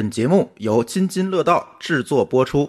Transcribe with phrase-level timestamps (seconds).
[0.00, 2.66] 本节目由津津乐道制作播出。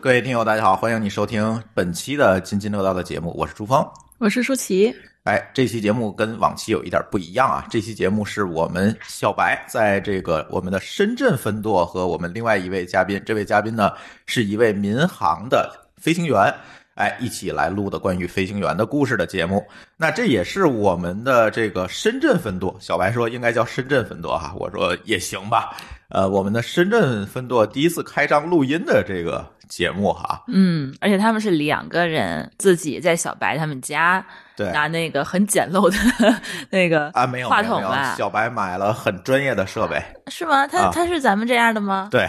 [0.00, 3.88] 各位听友，大家好，欢迎你收听本期的津津乐道的节目，我是朱峰。
[4.18, 4.92] 我是舒淇。
[5.22, 7.64] 哎，这期节目跟往期有一点不一样啊！
[7.70, 13.92] 这期节目是我们小白在这个我们的深圳分舵和我们另外一位嘉宾，这位嘉宾呢
[14.26, 16.52] 是一位民航的飞行员，
[17.00, 19.66] 哎，一起来录的关于飞行员的故事的节目。
[19.96, 25.74] 那这也是我们的这个深圳分舵，小白说应该叫深圳分舵哈，我说也行吧。
[26.10, 34.22] 呃，我们的深圳分舵第一次开张录音的这个节目哈，嗯，而且他们是两个人自己在小白他们家
[34.54, 35.96] 对拿那个很简陋的
[36.68, 38.14] 那个啊，没有话筒吧？
[38.18, 40.66] 小白买了很专业的设备，是吗？
[40.66, 42.08] 他啊他是咱们这样的吗？
[42.10, 42.28] 对。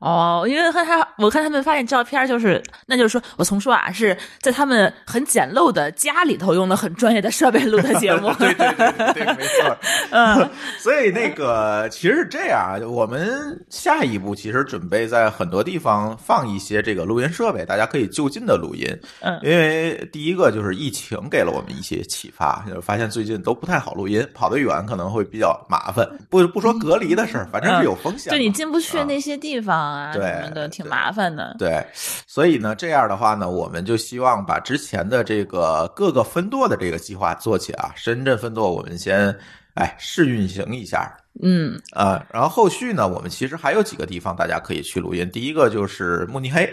[0.00, 8.32] 哦，因为看他，我看他们发现照片，就是那就是说我从说啊，是在他们很简陋的家里头用的很专业的设备录的节目。
[8.40, 9.76] 对对对对，没错。
[10.10, 10.50] 嗯，
[10.80, 18.88] 所以那个其实是这样啊，我们下一步其实准备在很多地方放一些这个录音设备，大家可以就近的录音。
[19.20, 26.08] 嗯因为第一个就是疫情给了我们一些启发，就是发现最近都不太好录音，跑得远可能会比较麻烦。
[26.30, 28.38] 不不说隔离的事儿，反正是有风险嘛。
[28.38, 31.56] 就你进不去啊那些地方啊，对什么的，挺麻烦的。
[31.58, 31.84] 对，
[32.26, 37.92] 所以呢，这样的话呢，我们就希望把之前的这个各个分舵的这个计划做起啊。
[37.96, 39.36] 深圳分舵我们先
[39.74, 45.30] 哎试运行一下嗯啊、然后后续呢，我们其实还有几个地方大家可以去录音。
[45.30, 46.68] 第一个就是慕尼黑，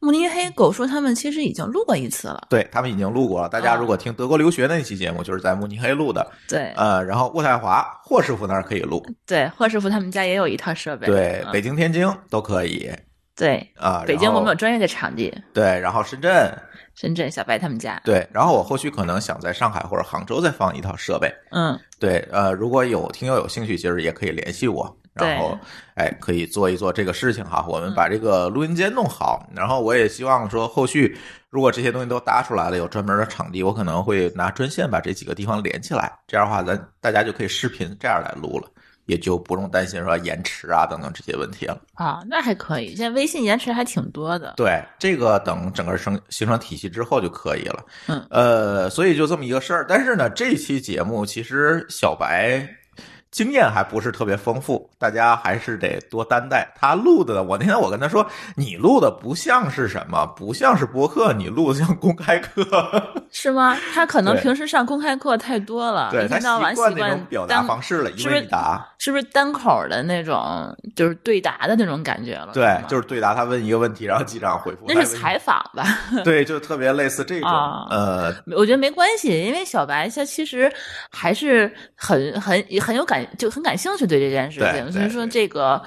[0.00, 2.46] 慕尼黑狗说他们其实已经录过一次了。
[2.50, 3.48] 对他们已经录过了。
[3.48, 6.26] 大家哦如果听德国留学那期节目，就是在慕尼黑录的。
[6.48, 11.06] 对呃，然后渥太华霍师傅那儿可以录，对，霍师傅他们家也有一套设备。
[11.06, 12.90] 对，嗯北京、天津都可以
[13.36, 14.04] 对，啊。
[14.06, 16.50] 北京我们有专业的场地，对，然后深圳
[16.94, 18.00] 深圳小白他们家。
[18.04, 21.30] 对，然后我后续可能想在上海或者杭州再放一套设备。
[21.50, 25.58] 嗯，对，呃，如果有听友有兴趣，其实也可以联系我，然后，
[25.94, 27.64] 哎，可以做一做这个事情哈。
[27.68, 31.16] 我们把这个录音间弄好，然后我也希望说，后续
[31.50, 38.68] 如果这些东西都搭出来了，有专门的场地，我可能会拿专线把这几个地方连起来，这样的话，咱大家就可以视频这样来录了，
[39.06, 41.80] 也就不用担心说延迟啊等等这些问题了。
[41.94, 42.88] 啊，那还可以。
[42.94, 44.54] 现在微信延迟还挺多的。
[44.56, 47.84] 对，这个等整个生形成体系之后就可以了。
[48.08, 49.86] 嗯，呃，所以就这么一个事儿。
[49.88, 52.68] 但是呢，这期节目其实小白
[53.30, 56.66] 经验还不是特别丰富，大家还是得多担待。
[56.74, 62.64] 他录的，我那天我跟他说，你录的不像是什么，不像是播客，你录的像公开课。
[63.30, 63.76] 是吗？
[63.92, 68.86] 他可能平时上公开课太多了，对他一天到晚习惯那种表达方式了，一问一答。
[68.98, 72.52] 是不是单口的那种，就是对答的那种感觉了？
[72.54, 74.84] 对，吗就是对答，他问一个问题，然后机长回复。
[74.88, 75.84] 那是采访吧？
[76.24, 77.50] 对，就特别类似这种。
[77.50, 80.72] 啊呃，我觉得没关系，因为小白他其实
[81.10, 85.82] 还是很很很有感，就很感兴趣对这件事情，所以说这个。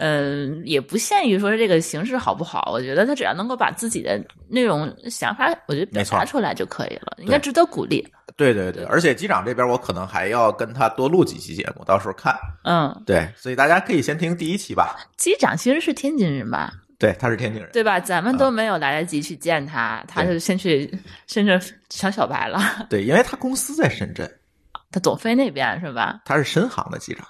[0.00, 8.06] 嗯，也不限于说这个形式好不好，我觉得他只要能够把自己的那种想法，我觉得表达出来就可以了，应该值得鼓励。
[8.36, 12.32] 对对对，而且机长这边我可能还要跟他多录几期节目，到时候看。
[12.62, 14.96] 嗯，对，所以大家可以先听第一期吧。
[15.16, 17.68] 机长其实是天津人吧，对，他是天津人。
[17.72, 17.98] 对吧？
[17.98, 20.88] 咱们都没有来得及去见他，他就先去
[21.26, 22.86] 深圳抢小白了。
[22.88, 24.30] 对，因为他公司在深圳，
[24.90, 26.20] 他总飞那边是吧？
[26.24, 27.26] 他是深航的机长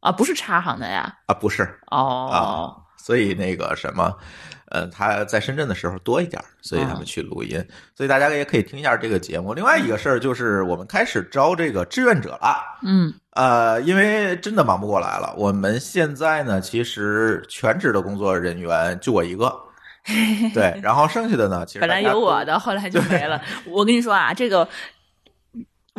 [0.00, 1.14] 啊，不是插航的呀。
[1.26, 4.16] 啊，不是哦，啊，所以那个什么，
[4.70, 9.54] 呃，他在深圳的时候多一点，所以他们去录音，所以大家也可以听一下这个节目。
[9.54, 12.56] 另外一个事儿就是，我们开始招这个志愿者了。
[12.82, 19.54] 嗯呃，因为真的忙不过来了，我们现在呢，其实全职的工作人员就我一个，
[20.54, 23.40] 对，然后剩下的呢，其实本来有我的，后来就没了。
[23.66, 24.66] 我跟你说啊，这个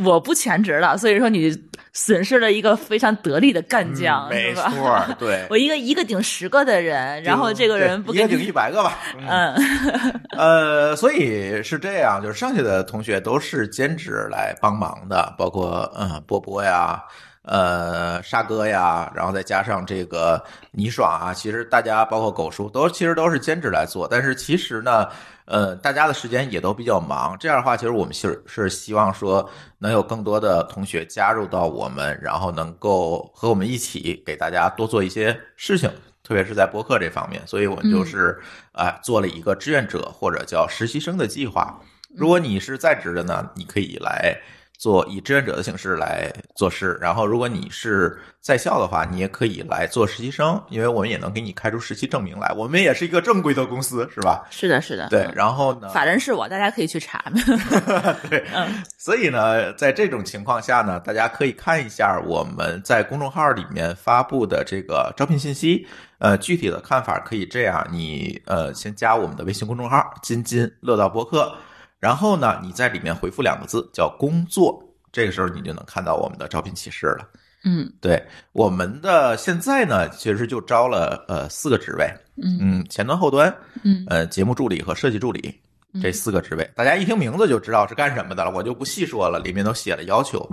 [0.04, 1.52] 我不全职了，所以说你
[1.92, 4.54] 损失了一个非常得力的干将，嗯没？
[4.54, 17.04] 错，对， 我一个一个顶十个的人，然后这个人不对一个给顶一百个吧， 嗯嗯呃，所以是这样，就是剩下的同学都是兼职来帮忙的，包括嗯波波呀，
[17.44, 20.40] 呃沙哥呀，然后再加上这个
[20.72, 25.08] 倪爽啊，其实大家包括狗叔都其实都是兼职来做，但是其实呢。
[25.48, 29.50] 呃，大家的时间也都比较忙，这样的话，其实我们是是希望说
[29.80, 35.90] 能有更多的同学加入到我们，然后能够和我们一起给大家多做一些事情，
[36.22, 38.38] 特别是在播客这方面，所以我们就是
[38.74, 41.80] 啊、做了一个志愿者或者叫实习生的计划。
[42.14, 44.38] 如果你是在职的呢，你可以来
[44.78, 46.98] 做以志愿者的形式来做事。
[47.02, 52.54] 然后，如果你是在校的话，你也可以来做实习生，因为我们也能给你开出实习证明来。
[52.56, 54.46] 我们也是一个正规的公司，是吧？
[54.50, 55.08] 是的，是的。
[55.10, 55.90] 对，然后呢？
[55.90, 57.24] 法人是我，大家可以去查。
[58.30, 58.84] 对，嗯。
[58.98, 65.88] 所以呢，在这种情况下呢，大家可以看一下我们在公众号里面发布的这个招聘信息。
[66.20, 71.56] 呃，具体的看法可以这样：你呃，先加我们的微信公众号“津津乐道播客”，
[72.00, 77.28] 然后呢，你在里面回复两个字叫“工作”，这个时候你就能看到我们的招聘启事了。
[77.64, 82.08] 嗯，对，我们的现在呢，其实就招了呃四个职位，
[82.42, 83.54] 嗯，前端、后端，
[83.84, 85.60] 嗯，呃，节目助理和设计助理
[86.02, 90.48] 这四个职位，大家一听名字就知道是干什么的了，我就不细说了，里面都写了要求。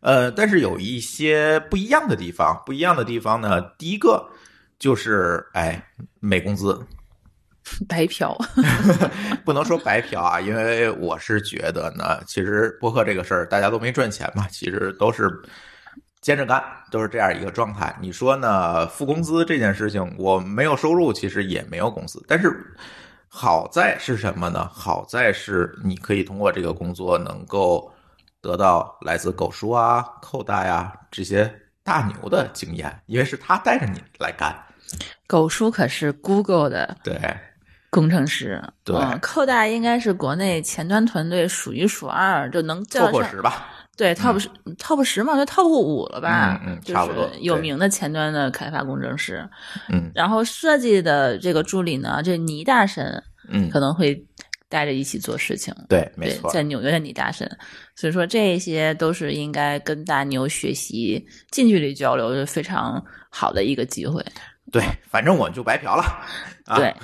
[0.00, 4.28] 呃，但是有一些不一样的地方，不一样的地方呢，第一个。
[4.78, 5.82] 就是哎，
[6.20, 6.78] 没工资，
[7.88, 8.36] 白嫖，
[9.44, 15.30] 不能说白嫖啊，因为我是觉得呢，其实播客这个事儿大家都没赚钱嘛，其实都是
[16.20, 17.94] 兼着干，都是这样一个状态。
[18.00, 18.86] 你说呢？
[18.86, 22.52] 付工资这件事情，我没有收入，其实也没有工资，但是
[23.28, 24.68] 好在是什么呢？
[24.72, 27.92] 好在是你可以通过这个工作能够
[28.40, 31.52] 得到来自狗叔啊、扣大呀这些
[31.82, 34.56] 大牛的经验，因为是他带着你来干。
[35.26, 37.18] 狗叔可是 Google 的对
[37.90, 43.66] 工程师，对，扣大应该是国内前端团队数一数二，就能叫破十吧？
[43.96, 46.60] 对，top 十，top 十嘛，就 top 五了吧？
[46.66, 47.30] 嗯，差不多。
[47.40, 49.48] 有名的前端的开发工程师，
[49.88, 54.22] 嗯，然后设计的这个助理呢，这倪大神，嗯，可能会
[54.68, 55.74] 带着一起做事情。
[55.88, 57.50] 对，没错，在纽约的倪大神，
[57.94, 64.22] 所以说这些都是应该跟大牛学习、近距离交流，是非常好的一个机会。
[64.70, 66.04] 对，反正我就白嫖了。
[66.74, 66.94] 对，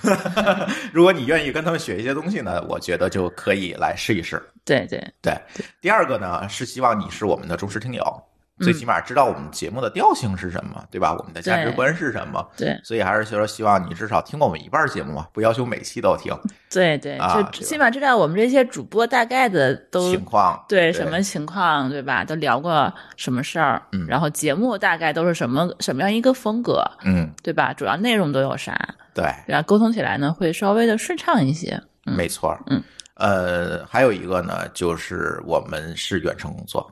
[0.93, 4.43] 如果你愿意跟他们学一些东西呢，我觉得就可以来试一试。
[4.64, 5.35] 对对对。
[5.81, 8.23] 第二个呢，是希望你是我们的忠实听友。
[8.61, 11.15] 最起码知道我们节目的调性是什么，对吧？
[11.19, 12.47] 我们的价值观是什么？
[12.57, 16.33] 对，所以还是说希望你至少听过我们一半节目嘛，不要求每期都听。
[16.71, 17.19] 对对，
[17.51, 22.25] 就起码知道我们这些主播大概的都情况，对什么情况，对吧？
[22.25, 23.83] 都聊过什么事儿？
[23.93, 26.85] 嗯，然后节目大概都是什么什么样一个风格？
[27.05, 27.73] 嗯，对吧？
[27.73, 28.77] 主要内容都有啥？
[29.13, 31.83] 对，然后沟通起来呢会稍微的顺畅一些。
[32.05, 32.83] 没错，嗯，
[33.15, 36.91] 呃，还有一个呢，就是我们是远程工作。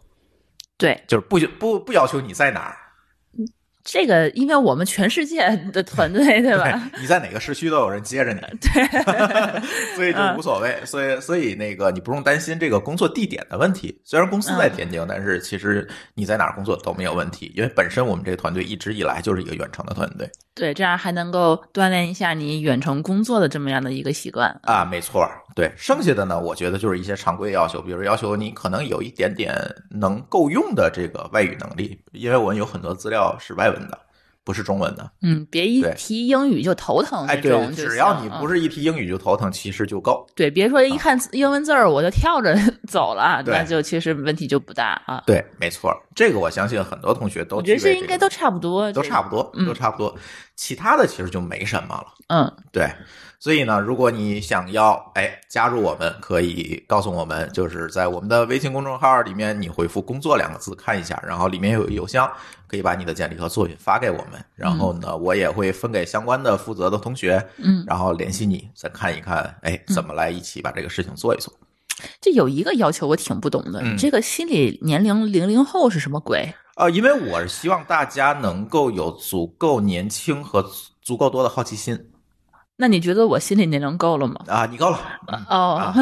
[0.80, 2.76] 对，就是不不不要求你在哪儿，
[3.82, 6.90] 这个因为我们全世界的团队， 对吧？
[7.00, 8.86] 你在哪个市区都有人接着你，对，
[9.96, 10.78] 所以就无所谓。
[10.84, 13.98] 所以所以那个你不用担心这个工作地点的问题。
[14.04, 20.30] 虽然公司在天津，但是其实你在哪儿工作都没有问题，因为本身我们这个团队一直以来就是一个远程的团队。
[20.54, 25.26] 对，这样还能够锻炼一下你远程工作的这么样的一个习惯啊，没错。
[25.54, 29.54] 对，剩下的呢，我觉得就是一些常规要求，比如要求你可能有一点点
[29.90, 33.98] 能够用的这个外语能力，因为我们有很多资料是外文的，
[34.44, 35.10] 不是中文的。
[35.22, 37.26] 嗯，别一提英语就头疼。
[37.26, 40.26] 哎，对，只要你不是一提英语就头疼，其实就够。
[40.34, 42.56] 对，别说一看英文字儿我就跳着
[42.88, 45.22] 走了，那就其实问题就不大啊。
[45.26, 50.16] 对，没错，这个我相信很多同学都我觉得这应该都差不多，都差不多，都差不多。
[50.60, 52.06] 其他的其实就没什么了。
[52.28, 52.86] 嗯，对。
[53.38, 62.30] 所以呢，如果你想要哎加入我们，可以告诉我们，就是在我们的微信公众号里面，你回复“工作”两个字看一下，然后里面有邮箱，
[62.66, 71.50] 可以把你的简历和作品发给我们，然后呢，我也会分给相关的负责的同学，嗯，然后联系你，再看一看，哎，怎么来一起把这个事情做一做。
[72.20, 76.52] 这有一个要求我挺不懂的，这个心理年龄零零后是什么鬼？
[76.76, 80.64] 呃，因为我是希望大家能够有足够年轻和
[81.02, 82.09] 足够多的好奇心。
[82.80, 84.36] 那你觉得我心理年龄够了吗？
[84.48, 84.98] 啊，你够了
[85.50, 85.92] 哦，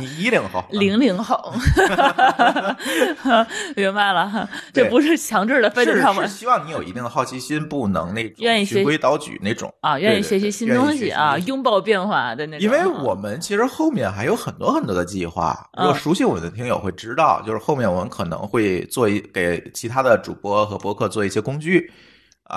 [0.00, 1.52] 你一零后， 零零后，
[3.76, 12.64] 明白了，这不是强制的，非得让我是希望你有一定的好奇心，不能那种愿意循规蹈矩那种啊，愿意学习新东西啊，拥抱变化的那种。
[12.64, 21.88] 因为我们其实后面还有很多很多的计划，如果熟悉我们的听友会知道，就是后面我们可能会做一给其他的主播和博客做一些工具。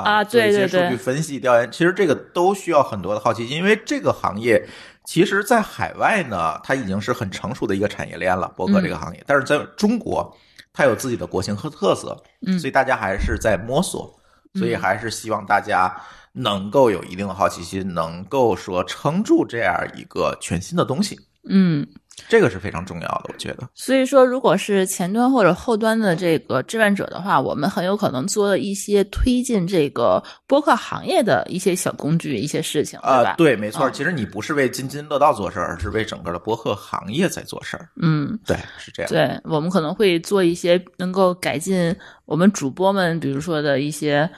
[0.02, 4.66] 啊，做一些数据分析调研，其实这个都需要很多的好奇心，因为这个行业
[5.06, 9.24] 其实，在海外呢，它已经是很成熟的一个产业链了，博客这个行业。
[9.28, 10.36] 但是在中国，
[10.72, 14.14] 它有自己的国情和特色，嗯，所以大家还是在摸索，
[14.56, 15.94] 所以还是希望大家
[16.32, 21.20] 能够有一定的好奇心，能够说撑住这样一个全新的东西。
[21.50, 21.86] 嗯，
[22.28, 23.68] 这个是非常重要的，我觉得。
[23.74, 33.36] 所以说，如果是前端或者后端的这个志愿者的话，我们很有可能做了一些推进这个播客行业的一些小工具、一些事情，对啊、吧？
[33.38, 33.90] 对，没错。
[33.90, 37.90] 嗯其实你不是为津津乐道做事儿，而是为整个的播客行业在做事儿。
[38.02, 39.12] 嗯，对，是这样。
[39.12, 44.30] 对，我们可能会做一些能够改进我们主播们，比如说的一些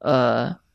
[0.00, 0.65] 呃不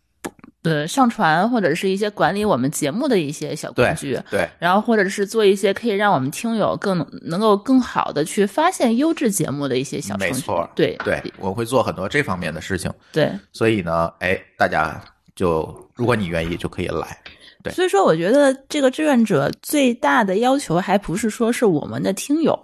[0.63, 4.19] 呃上传或者是一些管理我们节目的一些小工对具。
[4.29, 10.33] 对然后，或者是做一些可以让我们听友更能够更好的去发现优质节目的一些小程序。
[10.33, 12.91] 没错对对，我会做很多这方面的事情。
[13.11, 15.01] 对，所以呢，哎，大家
[15.35, 17.17] 就如果你愿意，就可以来。
[17.63, 22.57] 对所以说，我觉得这个志愿者最大的要求，还不是说是我们的听友，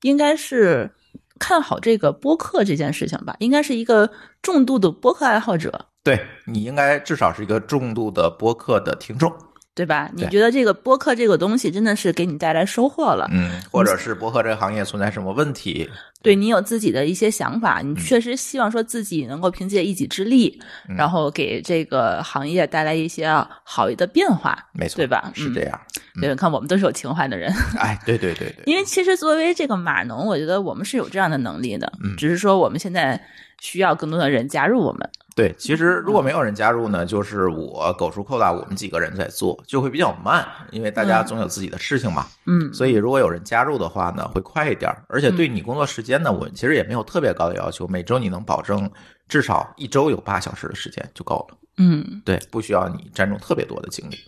[0.00, 0.90] 应该是
[1.38, 9.32] 看好这个播客这件事情吧，应该是一个重度的播客爱好者，对你应该至少是一个重度的播客的听众，
[9.74, 10.10] 对吧？
[10.14, 15.88] 你觉得这个播客这个东西真的是给你带来收获了，嗯，或者是播客这个行业存在什么问题，
[16.22, 23.28] 对你有自己的一些想法，嗯你确实希望说自己能够凭借一己之力，嗯然后给这个行业带来一些
[23.62, 25.32] 好的变化，没错，对吧？
[25.36, 25.80] 嗯是这样。
[26.20, 27.52] 对，看我们都是有情怀的人。
[27.78, 33.18] 哎，对对对对，因为其实作为这个码农，我觉得我们是有这样的能力的，嗯只是说我们现在
[33.60, 35.08] 需要更多的人加入我们。
[35.36, 42.26] 对，其实如果没有人加入呢，就是我狗叔扣大我们几个人在做，就会比较慢，因为大家嗯总有自己的事情嘛。
[42.46, 44.92] 嗯，所以如果有人加入的话呢，会快一点。
[45.08, 48.90] 而且对你工作时间呢，我们其实也没有特别高的要求，每周你能保证
[49.28, 51.56] 至少一周有八小时的时间就够了。
[51.78, 54.18] 嗯，对，不需要你占用特别多的精力。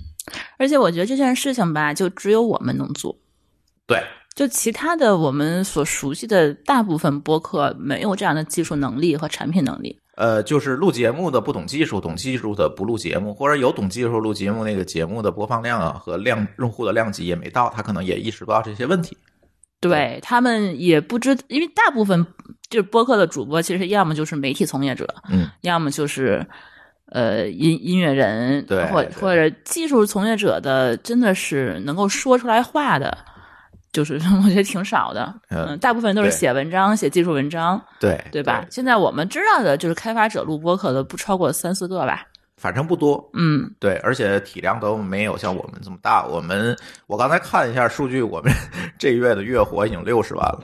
[0.57, 3.19] 而且我觉得这件事情吧，就只有我们能做。
[3.87, 4.01] 对，
[4.35, 9.99] 就其他的我们所熟悉的大部分播客没有这样的技术能力和产品能力。
[10.17, 19.17] 呃，就是录节目的不懂技术，懂技术的不录节目，或者有懂技术录节目那个节目的播放量啊和量用户的量级也没到，他可能也意识不到这些问题。
[19.81, 22.25] 对他们也不知，因为大部分
[22.69, 26.47] 就是播客的主播，其实要么就是媒体从业者，嗯，要么就是
[27.07, 33.17] 呃音音乐人，对对或或者技术从业者的，真的是能够说出来话的，
[33.93, 35.33] 就是我觉得挺少的。
[35.51, 38.65] 嗯嗯，大部分都是写文章、写技术文章，对对吧？
[38.71, 42.27] 现在我们知道的就是开发者录播客的不超过三四个吧。
[42.57, 46.25] 反正不多，嗯，对，而且体量都没有像我们这么大。
[46.25, 46.77] 我们
[47.09, 48.53] 我刚才看一下数据，我们
[48.97, 50.61] 这月的月活已经六十万了。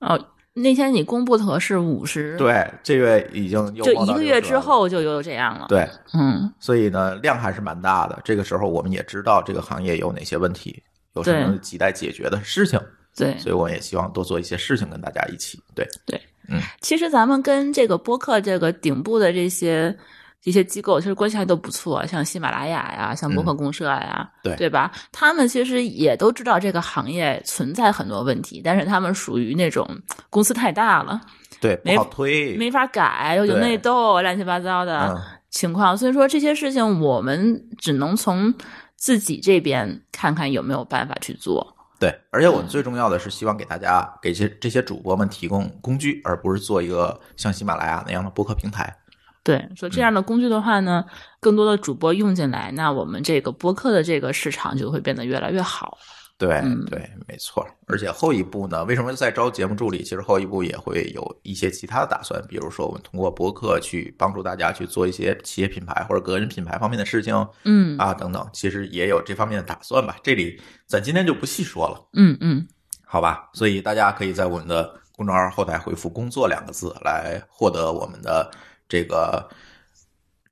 [0.00, 0.18] 哦，
[0.52, 4.40] 那天你公布的是五十，，对，这月已经又就一个月60万了。
[4.40, 8.18] 之后就又这样了。，对，嗯，所以呢，量还是蛮大的。
[8.24, 10.82] 这个时候，我们也知道这个行业有哪些问题，
[11.14, 12.80] 有什么亟待解决的事情，
[13.16, 13.36] 对。
[13.38, 15.58] 所以我也希望多做一些事情跟大家一起。
[15.74, 19.96] 对对，嗯，其实咱们跟这个播客这个顶部的这些
[20.44, 24.92] 一些机构，其实关系还都不错，像喜马拉雅呀，像播客公社呀，嗯对对吧？
[25.10, 29.88] 他们其实也都知道这个行业存在很多问题，但是他们属于那种
[30.30, 31.20] 公司太大了，
[31.60, 32.56] 对，不没好推。
[32.56, 35.98] 没法改，又有内斗，乱七八糟的嗯，情况。
[35.98, 38.54] 所以说这些事情，我们只能从
[38.98, 41.74] 自己这边看看有没有办法去做。
[41.98, 48.94] 对，而且我最重要的是希望给大家给这这些主播们提供工具，而不是做一个像喜马拉雅那样的播客平台。
[49.42, 51.04] 对，说这样的工具的话呢，
[51.40, 55.96] 更多的主播用进来，那我们这个播客的这个市场就会变得越来越好。
[56.38, 57.66] 对嗯对，没错。
[57.88, 60.04] 而且后一步呢，为什么在招节目助理？
[60.04, 70.16] 其实后一步也会有一些其他的打算，比如说我们通过博客去帮助大家去做一些企业品牌或者个人品牌方面的事情嗯啊等等，其实也有这方面的打算吧。
[70.22, 72.66] 这里咱今天就不细说了，嗯嗯，
[73.04, 73.50] 好吧？
[73.52, 78.48] 所以大家可以在我们的公众号后台回复“工作”两个字来获得我们的
[78.88, 79.48] 这个。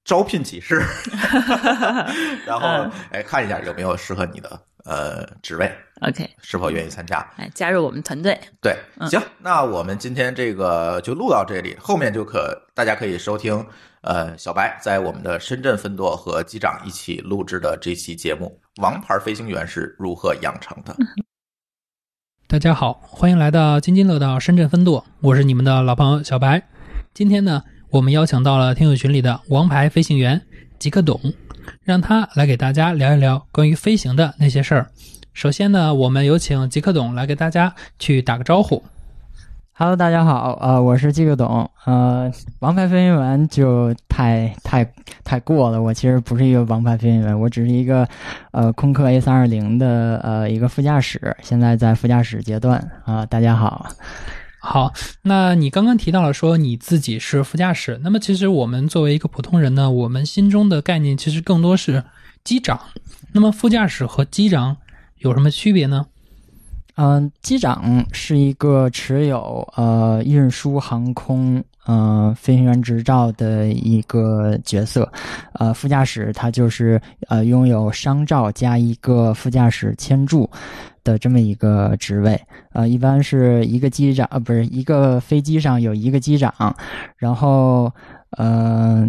[0.05, 0.81] 招聘启事，
[2.47, 4.49] 然后嗯哎看一下有没有适合你的
[4.87, 7.19] 呃职位，OK，是否愿意参加？
[7.37, 8.39] 来加入我们团队。
[8.63, 13.67] 对，嗯行，那我们今天这个就录到这里，后面就可大家可以收听
[14.03, 20.95] 呃小白在我们的深圳分舵和机长一起录制的这期节目《王牌飞行员是如何养成的》。
[22.49, 26.63] 大家好，欢迎来到津津乐道深圳分舵，我是你们的老朋友小白。
[27.13, 30.41] 今天呢，我们邀请到了听友群里的王牌飞行员
[30.79, 31.21] 吉克董，
[31.83, 34.91] 让他来给大家聊一聊关于飞行的那些事儿。
[35.33, 38.83] 首先呢，我们有请极客董来给大家去打个招呼。
[39.79, 44.91] Hello，大家好，呃，我是季克董，呃，王牌飞行员就太太
[45.23, 48.09] 太过了，我其实不是一个王牌飞行员，我只是一个
[48.53, 53.87] 呃空客 A 三二零的呃一个副驾驶，现在在副驾驶阶段啊、大家好，
[54.67, 54.93] 好，
[55.23, 62.03] 那你刚刚提到了说你自己是副驾驶，那么其实我们作为一个普通人呢，我们心中的概念其实更多是
[62.43, 62.81] 机长。
[63.33, 64.77] 那么副驾驶和机长
[65.19, 66.07] 有什么区别呢？
[66.97, 75.13] 嗯、机长是一个持有呃运输航空呃飞行员执照的一个角色，
[75.53, 80.51] 呃，副驾驶他就是呃拥有商照加一个副驾驶签注
[81.07, 82.39] 的这么一个职位，
[82.75, 86.53] 呃，一般是一个机长呃不是一个飞机上有一个机长，
[87.17, 87.91] 然后
[88.37, 89.09] 呃。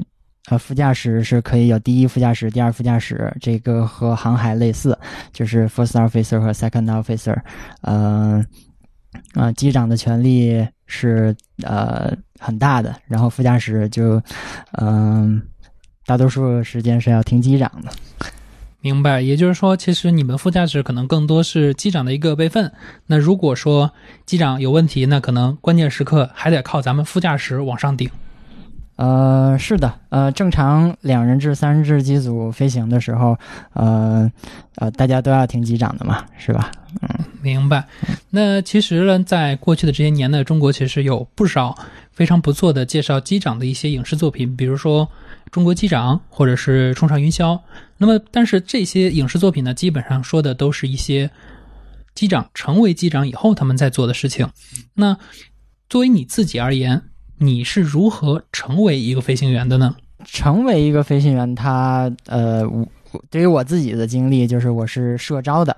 [0.49, 4.97] 呃，副驾驶是可以有第一副驾驶、第二副驾驶，这个和航海类似，
[5.33, 7.37] 就是 first officer 和 second officer。
[7.81, 8.41] 呃，
[9.33, 14.21] 啊、机长的权力是呃很大的，然后副驾驶就
[14.79, 15.41] 嗯、
[16.05, 17.91] 大多数时间是要听机长的。
[18.87, 22.71] 明白，也就是说，其实你们副驾驶可能更多是机长的一个备份。
[23.05, 23.91] 那如果说
[24.25, 28.09] 机长有问题，那可能关键时刻还得靠咱们副驾驶往上顶。
[28.95, 33.37] 呃，是的，呃，正常两人制、三人制机组飞行的时候，
[33.73, 34.31] 呃，
[34.77, 36.71] 呃，大家都要听机长的嘛，是吧？
[37.01, 37.09] 嗯
[37.41, 37.83] 明白。
[38.29, 41.77] 那其实呢，在过去的这些年呢，中国其实有不少
[42.17, 45.05] 非常不错的介绍机长的一些影视作品，比如说
[45.51, 47.55] 《中国机长》或者是《冲上云霄》。
[47.99, 51.29] 那么，但是这些影视作品呢，基本上说的都是一些
[52.15, 54.49] 机长成为机长以后他们在做的事情。
[54.95, 55.15] 那
[55.89, 57.03] 作为你自己而言，
[57.37, 59.95] 你是如何成为一个飞行员的呢？
[60.25, 62.63] 成为一个飞行员，他呃，
[63.29, 65.77] 对于我自己的经历，就是我是社招的，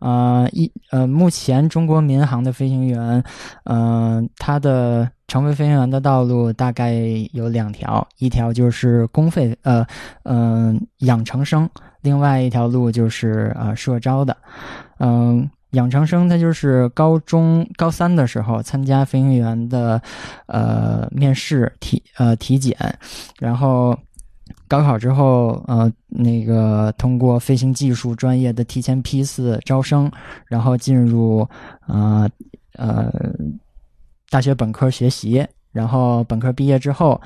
[0.00, 3.24] 呃，一呃，目前中国民航的飞行员，
[3.64, 6.92] 呃，他的成为飞行员的道路大概
[7.32, 9.86] 有两条，一条就是公费，呃，
[10.24, 11.70] 嗯、养成生，
[12.00, 14.36] 另外一条路就是呃社招的，
[14.98, 20.02] 嗯、养成生他就是高中高三的时候参加飞行员的
[20.46, 22.76] 呃面试体呃体检，
[23.38, 23.96] 然后
[24.66, 30.10] 高考之后呃那个通过飞行技术专业的提前批次招生，
[30.46, 31.48] 然后进入
[31.86, 32.28] 呃
[32.74, 33.12] 呃
[34.30, 37.20] 大学本科学习，然后本科毕业之后。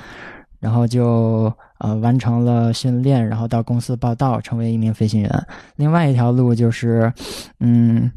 [0.60, 5.46] 然后就呃完成了训练，然后到公司报道，成为一名飞行员。
[5.76, 7.12] 另外一条路就是，
[7.60, 8.10] 嗯，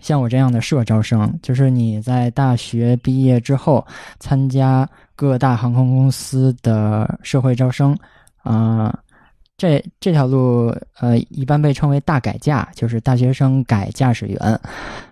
[0.00, 3.86] 像我这样的社招生，就是你在大学毕业之后
[4.18, 7.96] 参加各大航空公司的社会招生，
[8.42, 8.92] 啊、
[9.56, 14.60] 这这条路呃一般被称为大改驾，就是大学生改驾驶员。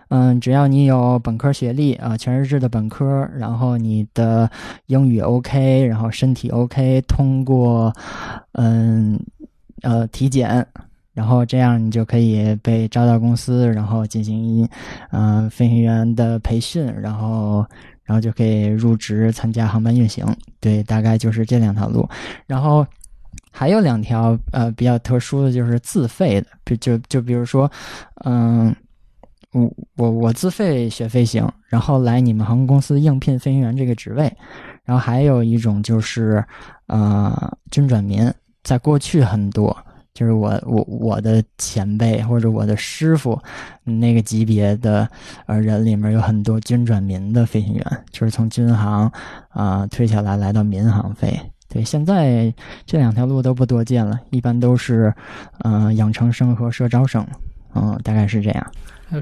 [0.09, 4.49] 嗯，只要你有本科学历啊、全日制的本科，然后你的
[4.85, 7.93] 英语 OK，然后身体 OK，通过
[8.53, 9.19] 嗯
[9.81, 10.65] 呃体检，
[11.13, 14.67] 然后这样你就可以被招到公司，然后进行
[15.11, 17.65] 嗯、呃飞行员的培训，然后
[18.03, 20.25] 然后就可以入职参加航班运行。
[20.59, 22.07] 对，大概就是这两条路，
[22.45, 22.85] 然后。
[23.49, 27.69] 还有两条呃比较特殊的就是自费的，比就就比如说，
[28.23, 28.75] 嗯，
[29.57, 34.31] 我我我自费学飞行，然后来你们航空公司应聘飞行员这个职位，
[34.83, 36.43] 然后还有一种就是
[36.87, 38.31] 呃军转民，
[38.63, 39.75] 在过去很多，
[40.13, 43.39] 就是我我我的前辈或者我的师傅
[43.83, 45.07] 那个级别的
[45.45, 49.11] 呃人里面有很多军转民的飞行员，就是从军航
[49.49, 51.39] 啊、退下来来到民航飞。
[51.69, 52.53] 对，现在
[52.85, 55.13] 这两条路都不多见了，一般都是
[55.59, 57.27] 呃养成生和社招生，
[57.75, 58.71] 嗯、大概是这样。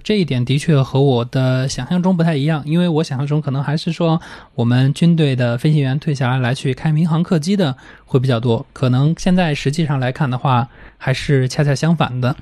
[0.03, 4.19] 这一点的确和我的想象中不太一样，因为我想象中可能还是说
[4.55, 12.35] 我们军队的飞行员退下来来去开民航客机的会比较多，可能现在实际上来看的话，还是恰恰相反的。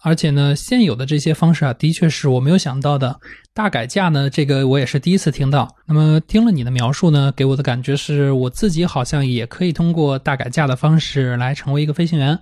[0.00, 3.20] 而且呢，现有的这些方式啊，的确是我没有想到的。
[3.54, 5.76] 大改价呢，这个我也是第一次听到。
[5.86, 12.38] 那么听了你的描述呢，给我的感觉是我自己好像也可以通过大改价的方式来成为一个飞行员。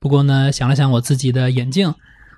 [0.00, 1.94] 不过呢，想了想我自己的眼镜，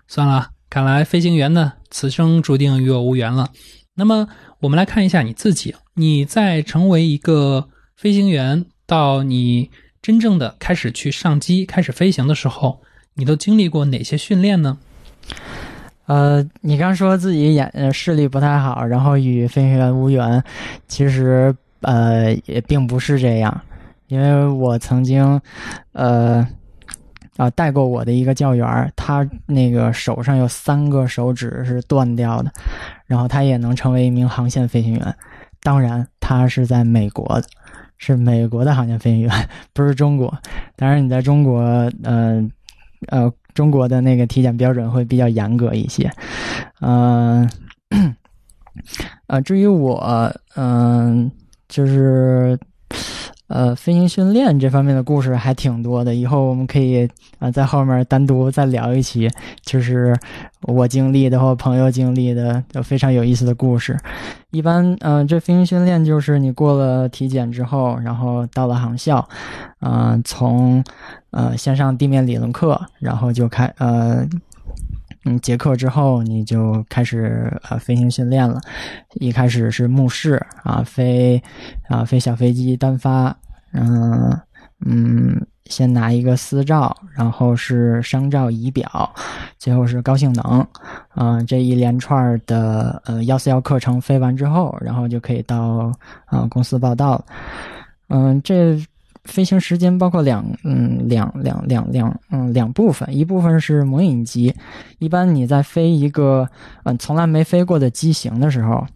[0.08, 3.50] 算了，看来飞行员呢，此生注定与我无缘了。
[3.94, 4.28] 那么
[4.60, 9.70] 我们来看一下你自己，你在成为一个飞行员到你
[10.02, 12.80] 真正的开始去上机、开始飞行的时候，
[13.14, 14.78] 你都经历过哪些训练呢？
[16.06, 20.44] 呃，你刚说自己眼视力不太好，然后与飞行员无缘，
[20.86, 23.62] 其实呃也并不是这样，
[24.06, 25.40] 因为我曾经
[25.92, 26.46] 呃
[27.36, 32.52] 啊带过我的一个教员，他那个手上有三个手指是断掉的，
[33.06, 35.16] 然后他也能成为一名航线飞行员，
[35.62, 37.46] 当然他是在美国的。
[37.98, 40.30] 是美国的航线飞行员， 不是中国。
[40.76, 41.60] 当然，你在中国，
[42.02, 42.46] 呃，
[43.08, 46.12] 呃，中国的那个体检标准会比较严格一些。
[46.82, 47.50] 嗯、
[49.28, 51.32] 呃，至于我，嗯、
[51.68, 52.58] 就是
[53.48, 59.30] 呃，飞行训练这方面的故事还挺多的，以后我们可以啊、在后面单独再聊一期，
[59.62, 60.16] 就是
[60.62, 63.96] 我经历的或朋友经历的，非常有意思的故事。
[64.50, 69.28] 一般，呃，这飞行训练就是你过了体检之后，然后到了航校，
[69.80, 70.82] 嗯、从
[71.30, 74.26] 呃先上地面理论课，然后就开呃。
[75.26, 78.60] 嗯，结课之后你就开始呃飞行训练了。
[79.14, 81.42] 一开始是目视啊，飞
[81.88, 83.36] 啊飞小飞机单发，
[83.72, 84.40] 嗯
[84.84, 89.12] 嗯，先拿一个私照，然后是商照仪表，
[89.58, 90.64] 最后是高性能，
[91.08, 95.92] 啊、这一连串的呃幺四幺课程飞完之后，然后就可以到
[96.26, 97.24] 啊、公司报道了。
[98.08, 98.80] 嗯，这
[99.26, 104.54] 飞行时间包括两嗯两两两两嗯两部分，一部分是模拟机，
[104.98, 106.48] 一般你在飞一个
[106.84, 108.86] 嗯从来没飞过的机型的时候。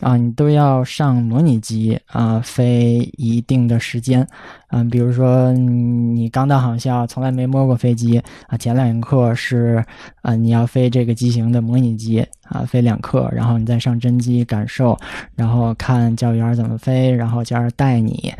[0.00, 4.26] 啊，你都要上模拟机啊，飞一定的时间，
[4.70, 9.84] 嗯、比如说你刚到航校，从来没摸过飞机啊，前两课是
[10.22, 14.96] 啊，你要飞这个机型的模拟机啊，飞两课，然后你再上真机感受，
[15.34, 18.32] 然后看教员怎么飞，然后教员带你，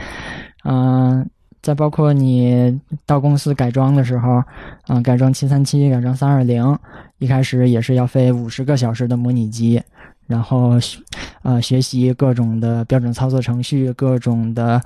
[0.65, 1.29] 嗯、
[1.63, 4.43] 再包括你到公司改装的时候，
[4.89, 6.79] 嗯、改装七三七，改装三二零，
[7.19, 9.83] 一开始也是要飞五十个小时的模拟机，
[10.27, 11.01] 然后学
[11.43, 14.81] 呃学习各种的标准操作程序，各种的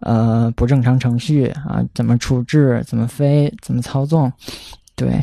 [0.00, 4.32] 呃不正常程序啊，怎么处置，怎么飞，怎么操纵，
[4.94, 5.20] 对，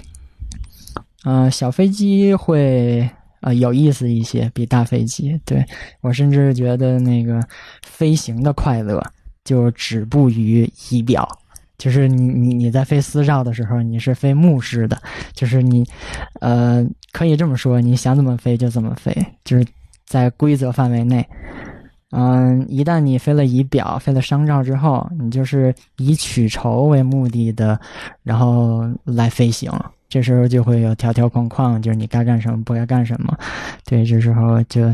[1.24, 3.10] 呃，小飞机会。
[3.44, 5.42] 呃，有意思一些，比大飞机。
[5.46, 5.66] 对
[6.02, 7.44] 我甚至觉得那个
[7.82, 9.04] 飞行的快乐
[9.44, 11.28] 就止步于仪表，
[11.78, 15.02] 就是你你你在飞私照的时候，你是飞目视的，
[15.34, 15.86] 就是你，
[16.40, 19.66] 呃，可以这么说，你想怎么飞就怎么飞，就是
[20.06, 21.28] 在规则范围内。
[22.12, 27.80] 嗯，一旦你飞了仪表、飞了商照之后，你就是以取酬为目的的，
[28.22, 29.72] 然后来飞行。
[30.12, 33.34] 这时候就会有条条框框，就是你该干什么，不该干什么。
[33.86, 34.90] 对，这时候就，